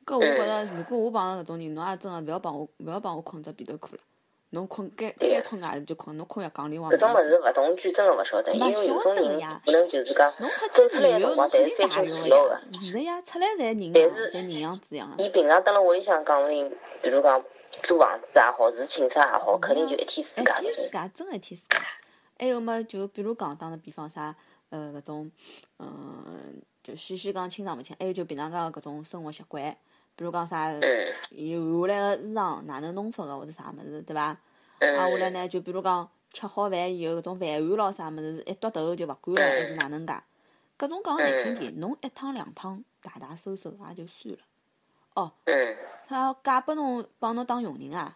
[0.05, 4.01] 搿我觉着，如果我碰着搿种人，侬也真个勿要帮我勿要帮我困只被头裤了。
[4.49, 10.33] 侬困该该困外头就困，侬困浴缸里往搿种物事勿同居真个勿晓得，因为有种人可能就是讲
[10.71, 12.59] 走出来个辰光，侬肯侪是三清四落个。
[12.83, 15.23] 是个呀，出来侪人样，但是侪人样子样个。
[15.23, 16.67] 伊平常蹲辣屋里向讲不定，
[17.03, 17.39] 比如讲
[17.83, 20.63] 租房子也好，住寝室也好，肯定就一天自一家搿种。
[20.63, 21.79] 天自家，真个一天自家。
[22.37, 24.35] 还有么，就比如讲，打个比方啥，
[24.69, 25.31] 呃，搿种，
[25.79, 27.95] 嗯，就细细讲清爽勿清。
[27.99, 29.75] 还有就平常讲搿种生活习惯，
[30.15, 30.81] 比如讲啥，嗯
[31.31, 34.37] 伊换下来个衣裳哪能弄法个，或者啥物事，对伐？
[34.79, 40.13] 嗯啊，下来呢，就比如讲吃好饭以后，搿种饭碗咾啥物事，一剁头就勿管了，还是哪能介？
[40.77, 44.39] 搿种讲难听点，侬一趟两趟大大收收也就算了。
[45.19, 45.75] 哦，嗯，
[46.07, 48.15] 他嫁拨侬帮侬当佣人啊？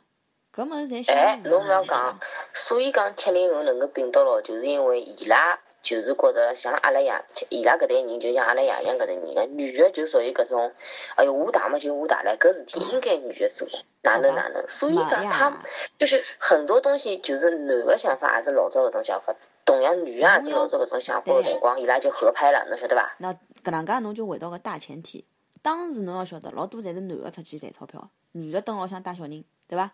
[0.56, 2.20] 搿物事侪相哎，侬勿要讲，
[2.54, 7.12] 所以讲七零后能够并到牢，就是因为伊拉就是觉着像阿拉爷，
[7.50, 10.72] 伊拉搿代人就像阿拉爷娘搿代人个，女个就属于搿种，
[11.16, 13.68] 哎哟，我大嘛就我大唻，搿事体应该女个做，
[14.04, 15.52] 哪能哪能，所以讲他
[15.98, 19.36] 就是很多东西就是男个想法也是老早搿种想法，
[19.66, 23.16] 同样女个也是老早搿种想法个辰光，伊拉就合拍了，侬晓得伐？
[23.18, 25.26] 那搿能介侬就回到个大前提，
[25.64, 29.92] 当时侬要晓得，老多侪是男个出去赚钞票，女个蹲牢向带小人，对伐？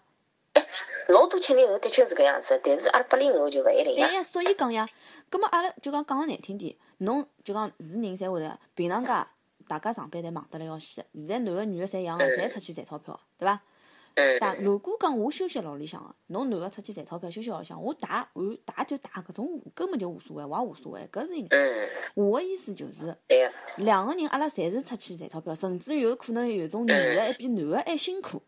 [1.08, 4.22] 老多七零后的确是搿样子，但是阿拉八零后就勿一定呀。
[4.24, 4.88] 所以讲呀，
[5.30, 9.28] 葛末阿拉就讲讲个难听点，侬就讲是人侪会得，平常家
[9.68, 13.62] 大家上班侪忙得来要死，现在男个女个侪一样个，侪出去赚钞票，对伐？
[14.60, 21.58] 如果讲我休息辣屋里向个，侬男个出去赚钞票休息屋里向，我打玩打就打，搿种根本就无所谓，我也无所谓，搿是应该。
[21.58, 23.16] 嗯，我个意思就是，
[23.78, 28.42] 两个人阿拉侪是出去赚钞票，甚至有可能有种女个还比男个还辛苦，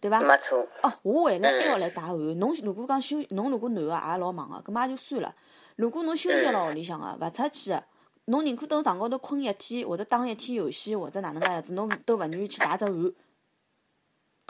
[0.00, 0.20] 对伐？
[0.20, 0.66] 没错。
[0.82, 5.34] 哦，我为了还要来打鼾，侬如果讲休，侬如果男个也老忙个，搿么也就算了。
[5.76, 7.84] 如果侬休息辣屋里向个，勿出去个，
[8.26, 13.12] 侬宁可蹲床高头困一天，或者打一天游戏，或者哪能介样子，侬都勿愿意去打只鼾。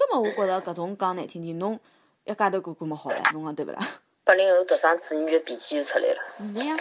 [0.09, 1.79] 葛么我觉着搿种讲难听点，侬
[2.25, 3.79] 一家头过过么好唻， 侬讲对勿啦？
[4.25, 6.21] 八零后独生子女的脾气又出来了。
[6.39, 6.77] 是的呀，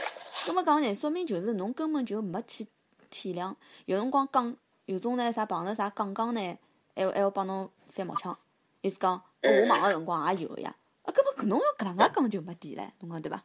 [0.46, 2.68] 搿么讲呢，说明就是侬根本就没去
[3.10, 3.54] 体谅。
[3.86, 4.56] 有辰光讲，
[4.86, 6.58] 有种呢啥碰着啥讲讲呢，
[6.96, 8.38] 还要还要帮侬翻毛腔。
[8.82, 10.76] 意思讲，哦我忙个辰光也有个呀。
[11.04, 13.44] 啊，葛么搿侬要搿能介讲就没底唻，侬讲对伐？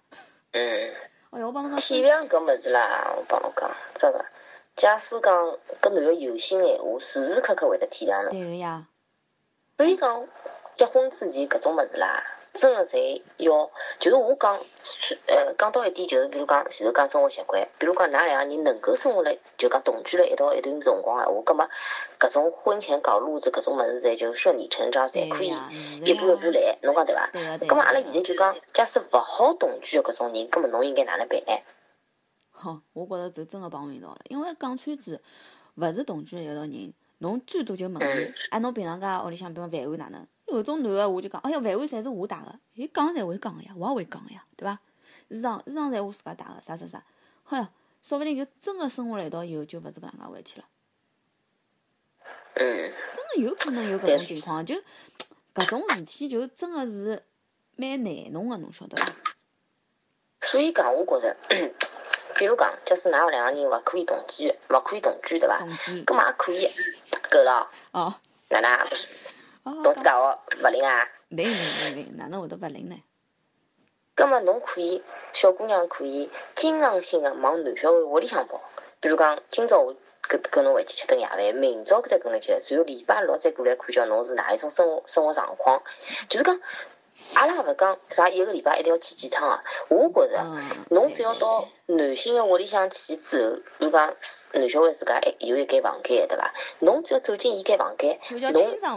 [0.52, 0.60] 嗯，
[1.30, 4.24] 哎呀，我帮侬讲，体谅搿物事啦，我帮侬讲，真个。
[4.74, 5.34] 假使讲
[5.80, 8.30] 搿男个有心闲话，时时刻刻会得体谅侬。
[8.30, 8.86] 对个呀，
[9.76, 10.26] 所以讲，
[10.74, 12.22] 结婚之前搿种物事啦，
[12.54, 14.56] 真个侪要，就是我讲，
[15.26, 21.68] 呃，讲到一点就是，比如讲前头讲生活习惯，比如讲㑚两个人能够生活了，就讲同居了一道一段辰光闲话，葛末
[22.18, 25.54] 搿种婚前搞路子搿种物事，侪就顺理成章，侪可以
[26.04, 27.28] 一步一步来，侬讲对伐？
[27.34, 27.74] 对个对个。
[27.74, 31.52] 葛末阿拉现在就讲，假使勿好同居个搿种人，葛末侬应该哪能办呢？
[32.50, 35.20] 好，我觉着就真个帮侬一道了，因为讲穿子，
[35.74, 40.26] 勿是同居一道人，侬最多就问伊，哎，侬平常家屋里向比方饭碗哪能？
[40.48, 44.79] 有种男个我就讲，哎呀，饭碗侪是我打个，伊讲侪会讲个呀，我也会讲个呀，对伐？
[45.29, 47.02] 衣裳衣裳侪我自家打个，啥啥啥，
[47.42, 47.70] 好呀，
[48.02, 50.66] 说勿定就真个生活辣一道以后就勿是搿能介回事体了，
[52.55, 54.76] 嗯，真个有可能有搿种情况，就
[55.55, 57.24] 搿种事体就真个是
[57.74, 59.12] 蛮难弄个，侬晓得伐？
[60.42, 61.37] 所以讲，我觉着，
[62.37, 65.59] 比如讲，假使㑚两个人勿可以同居，勿可以同居，对伐？
[65.59, 66.70] 同居葛末也可以，
[67.31, 68.01] 够了哦。
[68.01, 68.14] 哦，
[68.51, 71.09] 哪能同济大学勿灵啊？
[71.29, 73.03] 灵灵灵灵，哪能会得勿灵呢？
[74.14, 78.61] 葛末侬可以，小姑娘可以经常性个往男小孩屋里向跑。
[79.01, 79.96] 比如讲，今朝我
[80.29, 85.83] 跟跟侬回去吃顿夜饭，明朝再跟侬去，然后礼拜六再过来看叫侬是哪一种生活生活状况。
[86.29, 86.61] 就是讲，
[87.35, 89.62] 阿拉也勿讲啥一个礼拜一定要去几趟啊。
[89.88, 94.14] 我觉着，嗯，侬只要到男性个屋里向去之后，比如讲
[94.52, 96.52] 男小孩自家有一间房间，对伐？
[96.81, 98.40] 侬只要走进伊间房间，侬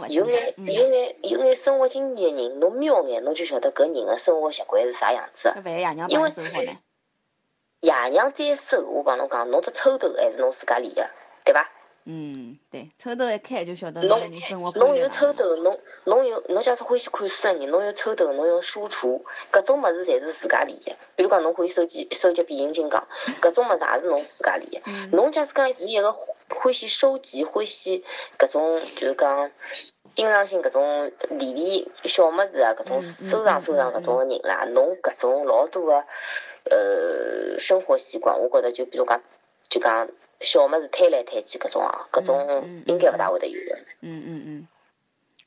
[0.08, 5.52] 有眼有眼有眼生活经验个人，侬瞄眼，侬就晓得搿人个生活习惯是啥样子
[6.08, 6.30] 因为？
[7.80, 11.08] 爷娘再收，我帮侬讲，侬只抽头还是侬自家理个，
[11.44, 11.66] 对伐？
[12.04, 19.20] 嗯，对，抽头一开就晓得侬生活侬有抽头，侬侬有侬假使欢喜看书个人，侬有抽头，侬有书橱，
[19.52, 20.92] 搿种物事侪是自家练个。
[21.14, 23.06] 比如讲，侬欢喜收集收集变形金刚，
[23.40, 25.16] 搿种物事也是侬自家练个。
[25.16, 28.02] 侬假使讲是一个欢喜收集、欢喜
[28.38, 29.50] 搿种就是讲
[30.14, 36.04] 经常性搿种理理小物事啊，搿种收藏收藏搿种个人啦，侬搿种老多个
[36.70, 39.22] 呃生活习惯，我觉着就比如讲
[39.70, 40.06] 就讲
[40.40, 44.68] 小物事推来推去搿种啊，搿嗯种嗯应该勿大会得有的，嗯嗯嗯，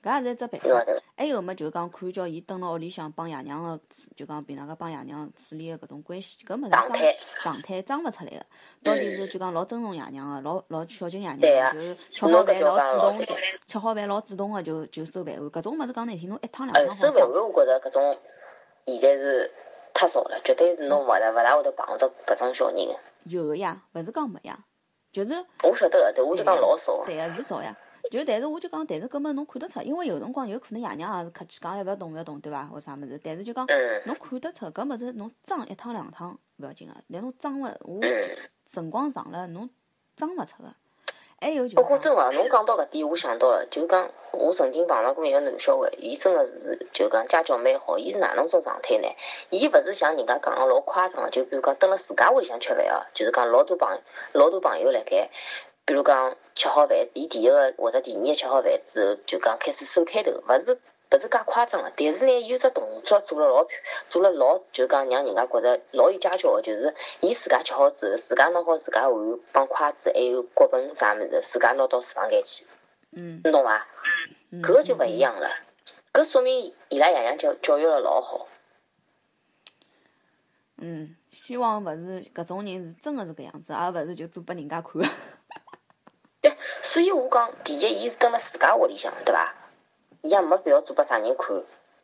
[0.01, 0.85] 搿也是一只办法。
[1.15, 3.79] 还有么，就讲看叫伊蹲辣屋里向帮爷娘个，
[4.15, 8.45] 就讲平常个帮爷娘处理个搿种关系，搿物事装状态状态装勿出来个。
[8.83, 15.51] 到底是就讲老尊重爷娘个，老老孝敬爷娘个，就是吃好饭老主动吃好饭老主动个就就收饭碗。
[15.51, 16.95] 搿种物事讲难听，侬一趟两呃，趟。
[16.95, 18.17] 收饭碗，我觉着搿种
[18.87, 19.51] 现在是
[19.93, 22.99] 太少了，绝对是侬勿大勿大会得碰着搿种小人个。
[23.25, 24.65] 有个呀，勿是讲没呀，
[25.11, 25.33] 就是
[25.63, 27.05] 我晓得个，但我就讲老少个。
[27.05, 27.75] 对个是少呀。
[28.11, 32.65] 就但是我就讲，但是搿么侬看得出，因为有辰光有可能爷娘也是客气讲，要勿要动勿要动，对伐？
[32.65, 38.37] 或啥物事，但是就讲嗯侬看得出搿物事侬装一趟两趟勿要紧个，但侬装勿，我嗯。
[38.65, 39.69] 辰光长了侬
[40.15, 40.75] 装勿出个。
[41.43, 49.09] 还有就不过真个，侬讲到搿点，我想到了，就讲我曾经碰到过一个男小孩，伊真个是就讲家教蛮好，伊是哪能种状态呢？
[49.49, 53.99] 伊勿是像人家讲个老夸张的，就比如讲蹲辣自家屋里向吃饭哦，就是讲老多朋
[54.31, 55.29] 老多朋友辣盖，
[55.83, 60.79] 比如讲吃好饭，伊第一个或者第二个吃好饭之后，就讲开始收摊头，勿是
[61.13, 63.77] 勿是介夸张个，但是呢，有只动作做了老漂，
[64.09, 72.65] 做了老就讲让人家觉着老有家教个，就是伊自家吃好之后，自家拿好自家碗帮筷子，还有锅盆啥物事，自家拿到厨房间去，
[73.11, 73.87] 嗯，侬懂伐？
[74.49, 75.19] 嗯搿个就勿一。
[75.19, 75.49] 样了，
[76.11, 78.47] 搿说明伊拉爷娘教教育了老好。
[80.77, 85.07] 嗯，希望勿是搿种人是真个是搿样子，而勿是就做拨人家看个。
[86.41, 89.55] 对，所以我讲，第一，伊是蹲辣自家屋里向，对伐？
[90.23, 91.55] 伊也没必要做拨啥人看。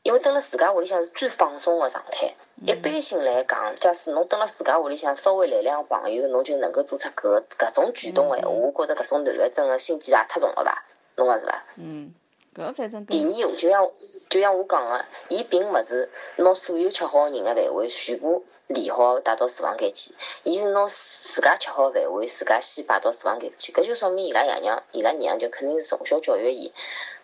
[0.02, 2.34] 因为蹲辣自家屋里向是最放松个状态。
[2.66, 10.86] 一般性来讲，假使侬蹲辣自家屋里向稍微来两个朋友，侬就能够做出搿搿种举动个闲话，我觉着搿种男个真个心机也太重了吧？
[11.18, 11.64] 侬讲是伐？
[11.76, 12.14] 嗯，
[12.56, 13.92] 搿反正第二，就像
[14.30, 26.72] 就像我讲个，伊并勿是拿所有吃好人个饭碗全部理好带到厨房间去，伊是拿自家吃好饭碗自家先摆到厨房间去，搿就说明伊拉爷娘、伊拉娘就肯定是从小教育伊，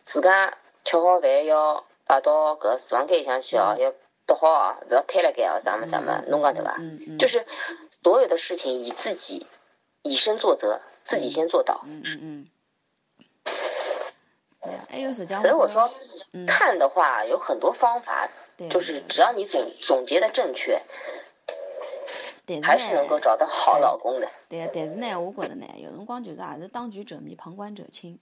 [0.04, 3.92] 自家吃好饭要摆到搿厨房间里向去哦，要
[4.26, 6.76] 倒好哦，勿要摊辣盖哦，啥么啥么，侬讲对伐？
[6.80, 7.46] 嗯嗯，就是
[8.04, 9.46] 所有的事情以自己
[10.04, 11.82] 以身作则，自己先做到。
[11.86, 12.48] 嗯嗯嗯，
[14.64, 15.92] 是呀，还有实际上所以我说，
[16.48, 18.30] 看的话有很多方法，
[18.70, 20.82] 就是只要你总总结的正确，
[22.62, 24.30] 还是能够，找到好老公的。
[24.48, 28.20] 对个，但是呢，我觉着呢，有辰光就是也是当局者迷，旁观者清。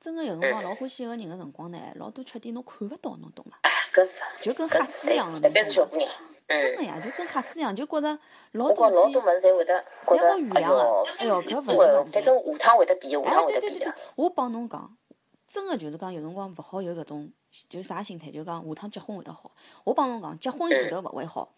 [0.00, 3.58] 真个有辰光老欢喜一个人个辰光呢，老多缺点侬看勿到，侬懂伐？
[3.62, 5.50] 哎，搿是就跟瞎子一样个，特？
[5.50, 6.08] 别是小姑娘。
[6.46, 8.18] 嗯，真个呀，就跟瞎子一样，就觉着
[8.52, 11.04] 老多老多物事侪会得觉侪得好原谅个。
[11.18, 12.22] 哎哟，搿勿是反。
[12.22, 14.96] 正下趟会得变，下哎趟，会得变的对对对对。，我帮侬讲，
[15.48, 17.32] 真个就是讲有辰光勿好有搿种，
[17.68, 19.50] 就啥心态，就讲下趟结婚会得好。
[19.84, 21.52] 我帮侬讲，结婚前头勿会好，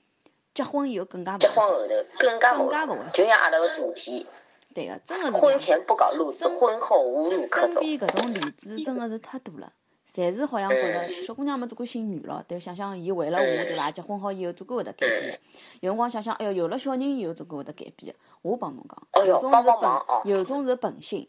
[0.55, 1.48] 结婚以后更加勿结。
[1.48, 4.26] 婚后头更加勿更加勿会就像阿拉个主题，
[4.72, 7.74] 对个，真个是婚前不搞路子，婚后无路可走。
[7.74, 9.72] 身边搿种例子真个是太多了，
[10.09, 13.90] 侪是好像觉着小姑娘没做过心软咯，对，想想伊为了我，对伐？
[13.90, 15.40] 结婚好以后总归会得改变。
[15.80, 18.14] 有辰光想想，哎哟，有了小人以后总归会得改变。
[18.42, 21.28] 我帮侬讲，有种是本，有种是本性，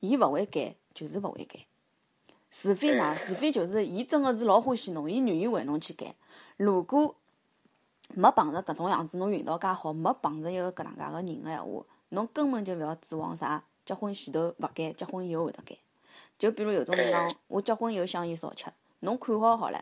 [0.00, 1.66] 伊勿会改，就是勿会改。
[2.50, 3.14] 除非哪？
[3.14, 6.14] 除非就是伊真个是老欢喜侬，伊愿意为侬去改。
[6.56, 7.14] 如果
[8.14, 15.76] 没碰着搿种样子，侬运道介好，没碰着一个搿能介个人个闲话，侬根本就勿要指望啥结婚前头勿改，结婚以后会得改。
[16.38, 18.66] 就比如有种人讲，我结婚以后香烟少吃，
[19.00, 19.80] 侬看好好唻，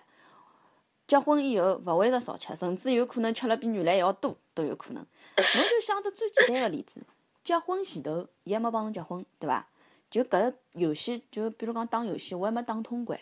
[1.06, 5.04] 结婚以后勿会得少吃，甚至有可能吃了比原来还要多都有可能。
[5.36, 7.02] 侬就想只最简单个例子，
[7.44, 9.68] 结婚前头伊还没帮侬结婚，对伐？
[10.08, 13.18] 就搿个游戏，就比如讲打游戏，我还没打通关，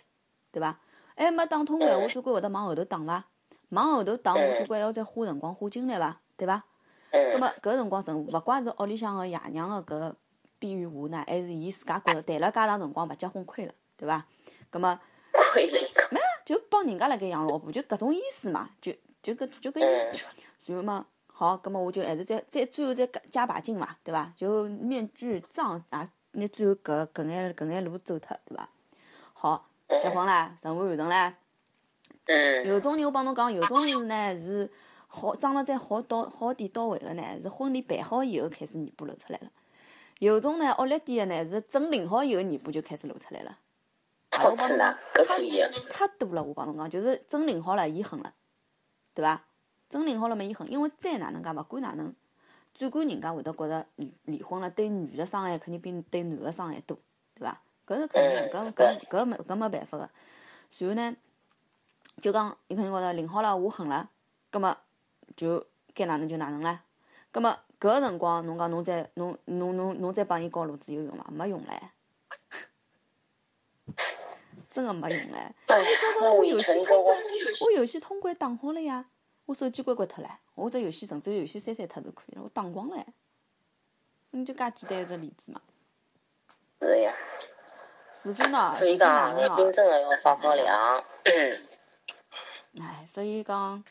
[0.53, 0.79] 对伐？
[1.17, 3.25] 还没打通关，我总归会得往后头打伐？
[3.71, 6.21] 往后头打，我总归还要再花辰光、花精力伐？
[6.37, 6.63] 对伐？
[7.15, 10.15] 葛嗯，末搿辰光辰，勿怪是屋里向个爷娘个搿
[10.59, 14.27] 边缘无奈，还是伊自家觉着谈了介长辰光勿结婚亏了，对伐？
[14.71, 14.99] 葛末
[15.53, 16.03] 亏了一个。
[16.45, 20.21] 就帮人家辣盖养老婆，就搿种意思嘛，就就搿就搿意思。
[20.67, 24.31] 然后嘛，好，葛末我就还是再再最后再加加把劲嘛，对伐？
[24.37, 28.69] 就面具藏啊，拿最后搿搿眼搿眼路走脱，对伐？
[29.33, 29.67] 好，
[30.03, 31.35] 结婚啦，任务完成啦。
[32.27, 34.71] 嗯，有种人我帮侬讲，有种人呢是
[35.15, 39.51] 好装了再好到好点到位个呢，是婚礼办好以后开始尾巴露出来了。
[40.19, 43.59] 有种呢恶劣点个呢是整领好以后尾巴就开始露出来了。
[44.31, 45.71] 哎我帮侬讲好啦，搿可以的。
[45.89, 48.35] 太多了，我帮侬讲，就是整领好了，伊狠了，
[49.15, 49.45] 对伐？
[49.89, 52.13] 整领好了嘛，伊狠，因为再哪能介，勿管哪能，
[52.75, 56.99] 最管人家会得觉着离离婚了，对女的伤害肯定比对男的伤害多，
[57.35, 57.63] 对伐？
[57.87, 60.11] 搿是肯定的，搿搿搿没搿没办法个。
[60.79, 61.17] 然后呢，
[62.21, 64.11] 就讲伊肯定觉着领好了，我狠了，
[64.51, 64.77] 葛末
[65.37, 66.79] 就该哪能就哪能唻。
[67.31, 71.25] 葛末搿个辰光，侬讲侬再侬侬侬侬再帮伊教路子有用伐？
[71.31, 71.81] 没用唻，
[74.71, 75.37] 真个没用唻。
[75.67, 75.85] 哎，
[76.37, 77.23] 我游戏通关啊。，
[77.67, 79.07] 我游戏通关打好了呀，
[79.47, 83.05] 我手机关关脱了，我只游戏甚至游戏删删脱都可以了，我打光了。
[84.31, 85.61] 你就介简单一只例子嘛，
[86.81, 87.15] 是呀，
[88.23, 90.01] 除非呢，所以讲真的
[90.65, 91.05] 要。
[92.81, 93.85] 哎，所以讲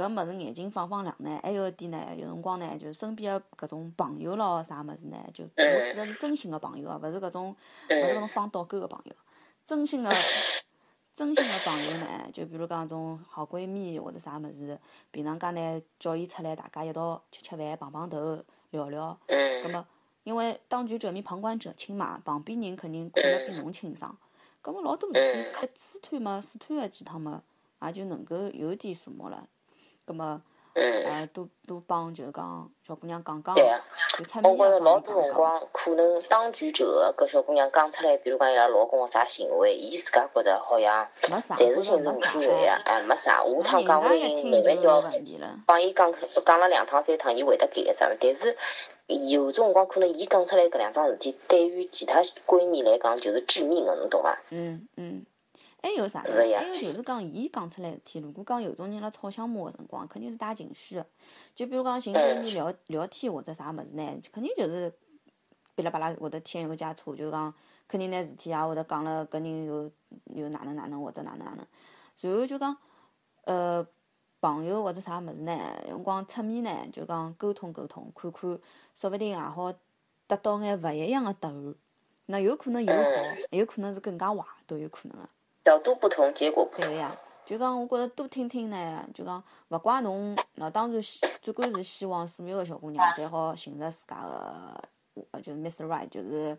[0.00, 9.12] 搿物事眼睛放放亮呢，还有一点呢，有辰光呢，就是身边个搿种朋友咯啥物事呢，就我指的是真心个朋友啊，勿是搿种勿是搿种放倒钩个朋友，
[9.66, 10.10] 真心个。
[11.12, 14.78] 真心个朋友呢，就比如讲种好闺蜜或者啥物事，
[15.10, 19.12] 平常间呢叫伊出来，大家一道吃吃饭、碰碰头、聊聊。
[19.26, 19.86] 葛嗯，么，
[20.22, 24.16] 因为当局者迷，旁观者清嘛，旁边人肯定看得比侬清爽。
[24.62, 25.42] 葛么老多事体一
[25.76, 27.42] 试探嘛，试探个几趟嘛，
[27.82, 29.46] 也就能够有点数目了。
[30.10, 30.42] 葛么，
[30.74, 33.64] 嗯，呃，多多帮就是讲小姑娘讲讲对
[34.24, 35.32] 出我觉着老多辰。
[35.34, 43.44] 光，可能当局者搿小姑娘讲出来，比如讲伊拉老公个啥行为，伊自家觉着好像没啥，暂时或者性是无没啥所谓个，哎，没啥。
[43.44, 45.58] 下趟讲不人家一听定慢慢就有叫问题了。
[45.66, 46.12] 帮伊讲
[46.44, 48.18] 讲了两趟三趟，伊会得改个啥物事。
[48.20, 48.56] 但是
[49.28, 54.40] 有种辰光，可能伊讲出来搿两桩事体，对于其他闺蜜来讲就是致命个，侬懂伐？
[54.50, 55.24] 嗯嗯，
[55.82, 61.06] 还有啥还有就是讲，伊讲出来事体，如果讲有种人辣吵相骂个辰光，肯定是带情绪个。
[61.54, 64.92] 就比如讲寻闺蜜聊聊天或者啥物事呢，肯定就是
[65.74, 67.52] 噼里啪啦会得添油加醋，就讲
[67.88, 69.90] 肯定拿事体也会得讲了，搿人又
[70.34, 71.66] 又哪能哪能或者哪能哪能。
[72.20, 72.76] 然后就讲
[73.44, 73.86] 呃
[74.40, 78.58] 朋友或者啥物事呢，有辰光侧面呢就讲沟通沟通，看看，
[78.94, 79.72] 说勿定也好
[80.26, 81.74] 得到眼勿一样个答案。
[82.26, 83.00] 那有可能有好，
[83.50, 85.28] 也有可能是更加坏，都有可能个。
[85.64, 86.82] 角度不同，结果不同。
[86.82, 94.80] 对个呀，就讲我觉着多听听呢，就讲勿怪侬，那当然希最归是希望所有个小姑娘侪好寻着自家个，
[95.32, 95.86] 呃，就是 Mr.
[95.86, 96.56] Right，就是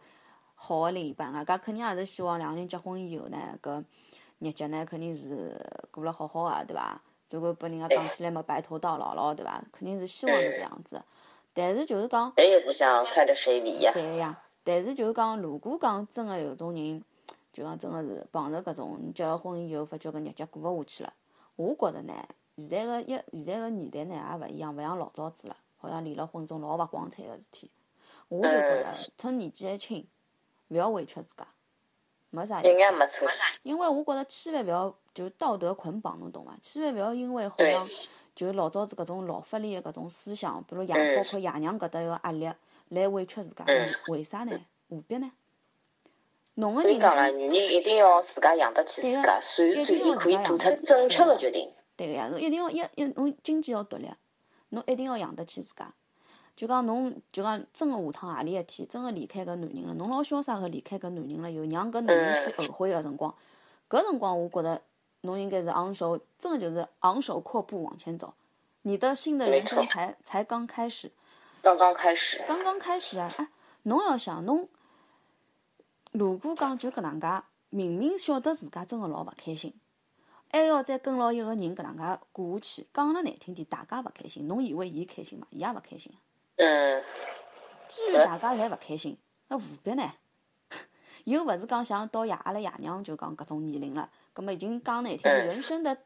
[0.55, 1.43] 好个另一半啊。
[1.43, 3.83] 搿肯定也是希望两个人结婚以后呢，搿
[4.39, 5.55] 日脚呢肯定是
[5.91, 7.01] 过了好好个，对伐？
[7.29, 9.63] 最后拨人家讲起来嘛，白头到老咯，对伐？
[9.71, 11.01] 肯定是希望是搿样子。
[11.53, 13.91] 但是就是讲，谁也不想看着谁离呀。
[13.93, 17.03] 对个呀，但是就是讲，如果讲真个有种人，
[17.53, 21.13] 就讲真个是碰着搿种结了婚以后，发觉搿日脚过勿下去了。
[21.57, 22.13] 我觉着呢，
[22.57, 27.69] 现在个一现在个年代呢也勿一样，勿像老早子了，好像离了婚种老勿光彩个事体。
[28.29, 30.07] 我就觉着趁年纪还轻，
[30.69, 31.45] 勿要委屈自家，
[32.29, 32.97] 没啥意人家思。
[32.97, 33.27] 没错。
[33.63, 36.57] 因为我觉着千万勿要就道德捆绑，侬懂伐？
[36.61, 37.85] 千万勿要因为好像
[38.33, 42.49] 就老早子搿种老法里个搿种思想，比如爷嗯包括爷娘搿搭个压力，
[42.87, 43.65] 来委屈自家。
[43.67, 44.57] 嗯为啥呢？
[44.89, 45.29] 何必呢？
[46.55, 51.71] 侬个人所以讲了，女人一定要自家养得起自家，随时随地可以做出正确的决定。
[51.95, 54.09] 对个呀，侬一定要一一侬经济要独立，
[54.69, 55.93] 侬一定要养得起自家。
[56.55, 63.33] 就讲侬就讲真个下趟何里一天真个离开搿男人了，侬老潇洒个离开搿男人了，又让搿男人去后悔个辰光，
[63.89, 64.81] 搿辰光我觉着
[65.21, 68.33] 侬应该是昂首，真个就是昂首阔步往前走，
[68.81, 71.11] 你的新的人生才才刚开始。
[71.63, 73.33] 刚刚开始，刚刚开始啊！
[73.37, 73.47] 哎，
[73.83, 74.67] 侬要想侬，
[76.11, 79.73] 如果讲就搿能介，明明晓得自家真个老勿开心，
[80.49, 85.47] 还要再跟牢一个人搿能介过下去，讲了难听点，大家勿开心，侬以为伊开心嘛？
[85.51, 86.11] 伊也勿开心。
[86.57, 87.03] 嗯，
[87.87, 90.03] 既然大家侪勿开心，那何必呢？
[91.23, 95.97] 又勿是讲像到爷阿拉爷娘就讲搿种年龄了，葛末已经讲难听点，嗯人生的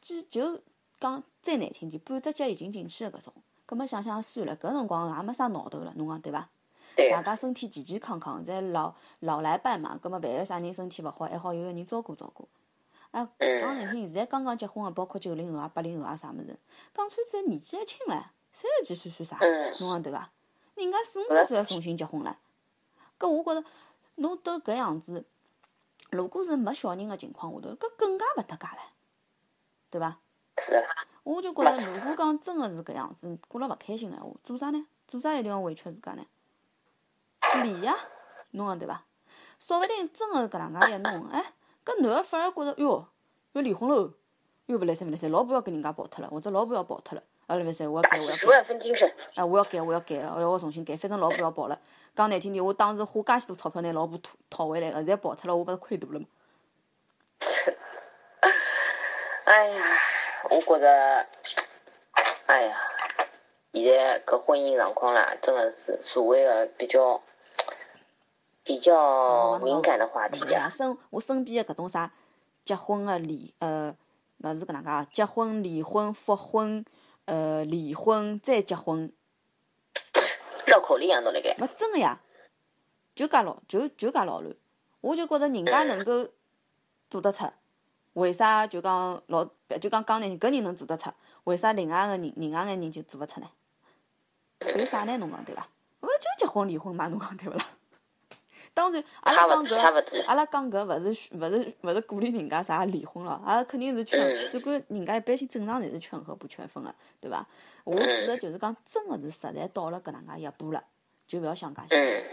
[0.00, 0.58] 几就
[0.98, 3.34] 讲再难听点，半只脚已经进去了搿种。
[3.66, 6.48] 葛末想想算了，搿辰光也没啥闹头了，侬讲对伐？
[6.96, 12.48] 对大，家身体健健康康，侪老老来伴嘛，葛末万一啥人身体勿好，还好有个人照顾照顾。
[13.10, 16.58] 啊，讲难听，现在刚刚结婚个，包括九零后啊、八零后啊啥物事，
[16.94, 18.22] 讲穿子年纪还轻唻，
[18.52, 19.46] 三十几岁算啥？
[19.46, 20.30] 嗯侬讲对伐？
[20.74, 22.38] 人家四五十岁要重新结婚了，
[23.18, 23.66] 搿我觉着
[24.16, 25.24] 侬都搿样子，
[26.10, 28.78] 如果是没小人个情况下头，搿更加勿搭界唻，
[29.90, 30.18] 对伐？
[31.24, 34.86] 我就觉着，如果讲真个是搿样子，过了勿开心个闲话，做啥呢？
[35.08, 36.24] 做啥一定要委屈自家呢？
[37.58, 37.94] 离呀，
[38.52, 39.04] 侬讲对伐？
[39.58, 41.52] 说勿定真个是搿能介一弄，哎，
[41.84, 43.06] 搿男个反而觉着，哟，
[43.52, 44.12] 要离婚喽，
[44.66, 48.74] 哟勿来三勿来三，老婆要跟人家跑脱了，或者老婆要跑脱了，啊勿来三，我要改，我要改。
[49.34, 51.78] 哎，我要改，我要改，哎，我重新改，反正老婆要跑了。
[52.16, 56.26] 讲难听点，我当时花介许多钞票拿老婆讨讨回来个，现在跑脱了，我勿是亏大了嘛？
[59.44, 59.84] 哎呀，
[60.50, 61.26] 我觉着，
[62.46, 62.80] 哎呀，
[63.72, 67.20] 现在搿婚姻状况啦，真的是所谓的比较
[68.62, 70.68] 比较敏感的话题呀，啊。
[70.76, 72.12] 身我身边的搿种啥
[72.64, 73.94] 结婚个离呃，
[74.38, 76.84] 那是搿能介啊，结婚、离婚、复婚，
[77.24, 79.12] 呃，离婚再结婚，
[80.66, 81.56] 绕口令啊，侬辣盖。
[81.58, 82.20] 没真个呀，
[83.14, 84.54] 就介老就就介老乱。
[85.00, 86.28] 我就觉着人家能够
[87.08, 87.50] 做得出，
[88.12, 89.44] 为啥就讲老
[89.80, 91.10] 就讲讲难听，搿人能做得出，
[91.44, 93.48] 为啥另外个人另外眼人就做勿出呢？
[94.76, 95.16] 为啥呢？
[95.16, 95.66] 侬讲对伐？
[96.00, 97.08] 勿就结婚离婚嘛？
[97.08, 97.64] 侬讲对勿啦？
[98.80, 107.46] 当然，阿拉讲搿，阿拉讲搿勿是勿是勿是鼓励人家啥离婚咯，阿拉肯定是劝，嗯只管人家一般性正常侪是劝和不劝分个，对伐？
[107.84, 110.82] 我指的就是讲，真个是实在到了搿能介一步了，
[111.26, 112.24] 就勿要想介许嗯，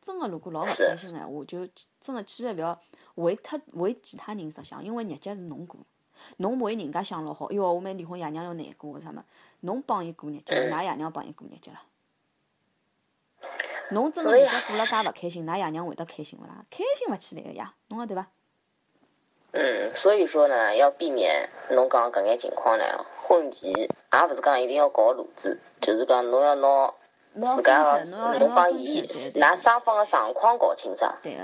[0.00, 1.66] 真个如果老勿开心个闲话，就
[2.00, 2.80] 真个千万勿要
[3.16, 5.80] 为他为其他人着想，因为日脚是侬过，
[6.36, 9.24] 侬为人家想老好，哟，我们离婚爷娘要难过啥么？
[9.62, 11.80] 侬帮伊过日脚，嗯㑚爷娘帮伊过日脚了。
[13.90, 16.64] 侬真个是呀日脚过了介勿开心，㑚爷娘会得开心勿啦？
[16.70, 18.26] 开心勿起来个呀，侬讲对伐？
[19.52, 22.84] 嗯，所以说呢，要避免侬讲搿眼情况呢，
[23.22, 23.88] 婚前也
[24.30, 26.92] 勿是讲一定要搞路子，就是讲侬要拿
[27.40, 28.04] 自家个，
[28.38, 31.16] 侬帮伊㑚双方个状况搞清爽。
[31.22, 31.42] 对个，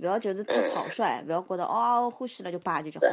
[0.00, 3.12] 勿要就是太草率，勿要觉得哦欢喜了就叭就结婚。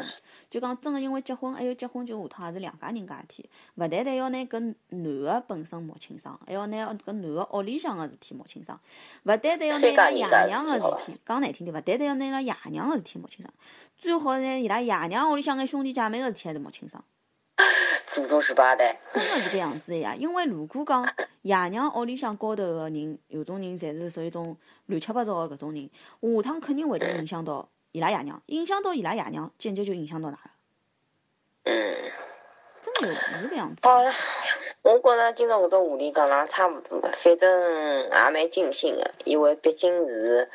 [0.49, 8.79] 就讲真个，因为结婚还有结婚就下趟也是两家人家事体，勿单单要拿搿男个本身摸清爽，还要拿搿男个屋里向个事体摸清爽，
[9.23, 13.53] 勿单单要拿伊拉爷娘个事体，讲难听点，勿单单要拿伊拉爷娘个事体摸清爽，
[13.97, 17.03] 最好拿伊拉爷娘屋里向眼兄弟姐妹个事体还是摸清爽。
[18.07, 21.05] 祖宗十八代，真个是搿样子的呀，因为如果讲
[21.43, 24.55] 爷娘屋里向高头个人，有种人侪是属于种
[24.87, 25.89] 乱七八糟个搿种人，
[26.21, 30.39] 下趟肯定会得影响到伊拉爷娘，影响到伊拉爷娘，间接就影响到㑚了。
[31.63, 31.73] 嗯，
[32.81, 33.81] 真的有是搿样子。
[33.83, 34.09] 好了，
[34.83, 40.49] 我觉着今朝搿只话题讲了也差勿多了，反正也蛮尽兴个，因为毕竟是，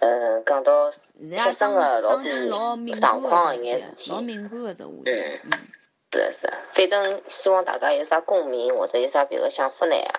[0.00, 4.10] 呃，讲到切身当个老当真老敏点感状况个一个眼事体。
[4.10, 5.10] 老敏感个只话题。
[5.12, 5.50] 嗯嗯，
[6.12, 10.10] 是的是的，反正希望大家有啥共鸣或者有啥别个想法呢，也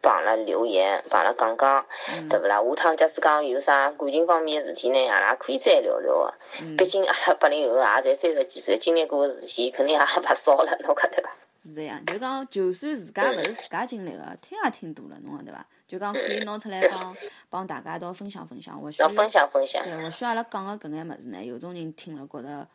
[0.00, 2.60] 帮阿拉留言，帮阿拉讲讲，嗯对勿啦？
[2.60, 6.34] 下趟假使讲有啥感情方面的事体呢，阿拉可以再聊聊个。
[6.60, 11.30] 嗯毕竟阿拉八零后也才三十几岁，经历过个事体肯定也勿少了，侬讲对伐？
[11.64, 15.64] 是这样，就讲就算自家勿是自家经历个，听也听多了，侬讲对伐？
[15.86, 17.16] 就讲可以拿出来帮
[17.48, 18.80] 帮大家一道分享分享。
[18.80, 19.84] 或许要分享分享。
[19.84, 22.66] 对，或许阿拉讲个搿眼物事呢，有种人听了觉着，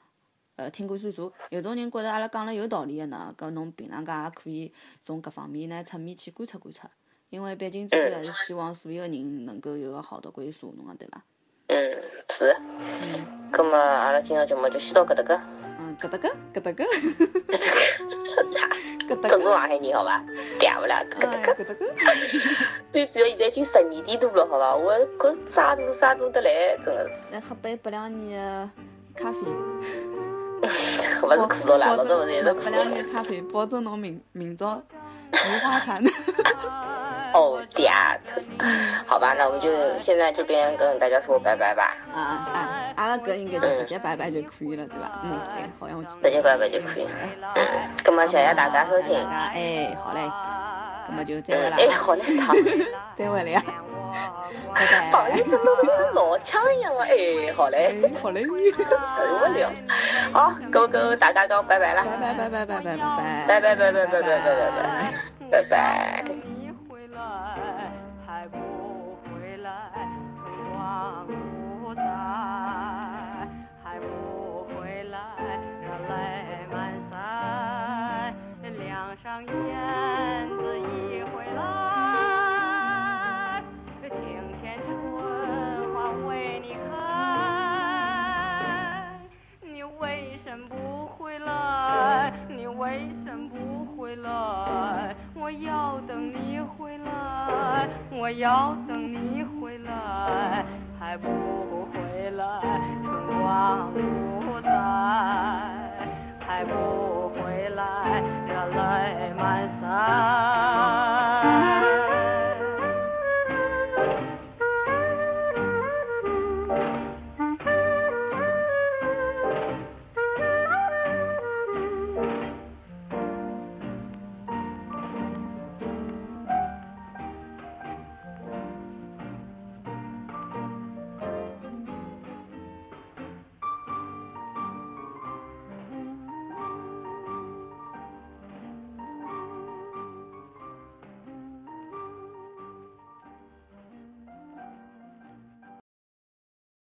[0.58, 6.90] 呃，听过算数；有种人觉着阿拉讲了有道理个呢，搿侬平常介也可以从搿方面呢侧面去观察观察。
[7.30, 11.22] 因为毕竟最后还是希望所有个人能够有个好的归宿，侬讲对伐？
[11.68, 11.78] 嗯，
[12.30, 12.56] 是。
[12.80, 15.42] 嗯葛么阿拉今朝节目就先到搿搭个。
[15.80, 16.84] 嗯，搿搭个，搿搭个，
[18.36, 18.60] 真的，
[19.08, 20.24] 搿搭个，正宗上海人好伐？
[20.60, 21.04] 嗲勿啦？
[21.10, 21.64] 搿搭哎，个。
[21.64, 21.86] 搿搭个，
[22.90, 24.76] 最主要现在已经十二点多了，好伐？
[24.76, 27.36] 我搿啥都啥都得来，真的是。
[27.36, 28.42] 来喝杯八两年
[29.16, 29.40] 个咖啡。
[31.28, 33.04] 勿是可乐啦，老早勿是一直可乐八两杯。
[33.12, 34.82] 咖啡，保证侬明明朝
[35.32, 36.02] 菊花残。
[37.34, 37.92] 哦，嗲，
[39.06, 45.22] 好吧，那我们就现在这边跟大家说拜拜吧，啊哎，阿拉搿应该就直接拜拜就可以了，对吧？
[45.24, 46.30] 嗯，对，好像我记得。
[46.30, 47.10] 直接拜拜就可以了。
[47.56, 47.66] 嗯，
[48.04, 50.22] 葛么谢谢大家收听哎，好嘞，
[51.06, 52.54] 葛么就再会了，哎，好嘞，好。
[53.18, 53.62] 再会了呀，
[54.74, 55.10] 拜拜。
[55.12, 57.06] 放一声，弄得跟老腔一样啊！
[57.08, 59.72] 哎，好嘞，哎，好嘞，受不了。
[60.34, 64.52] 好，哥哥大家讲拜拜啦，拜拜拜拜拜拜拜拜，拜拜拜拜拜拜拜
[65.52, 66.47] 拜拜，拜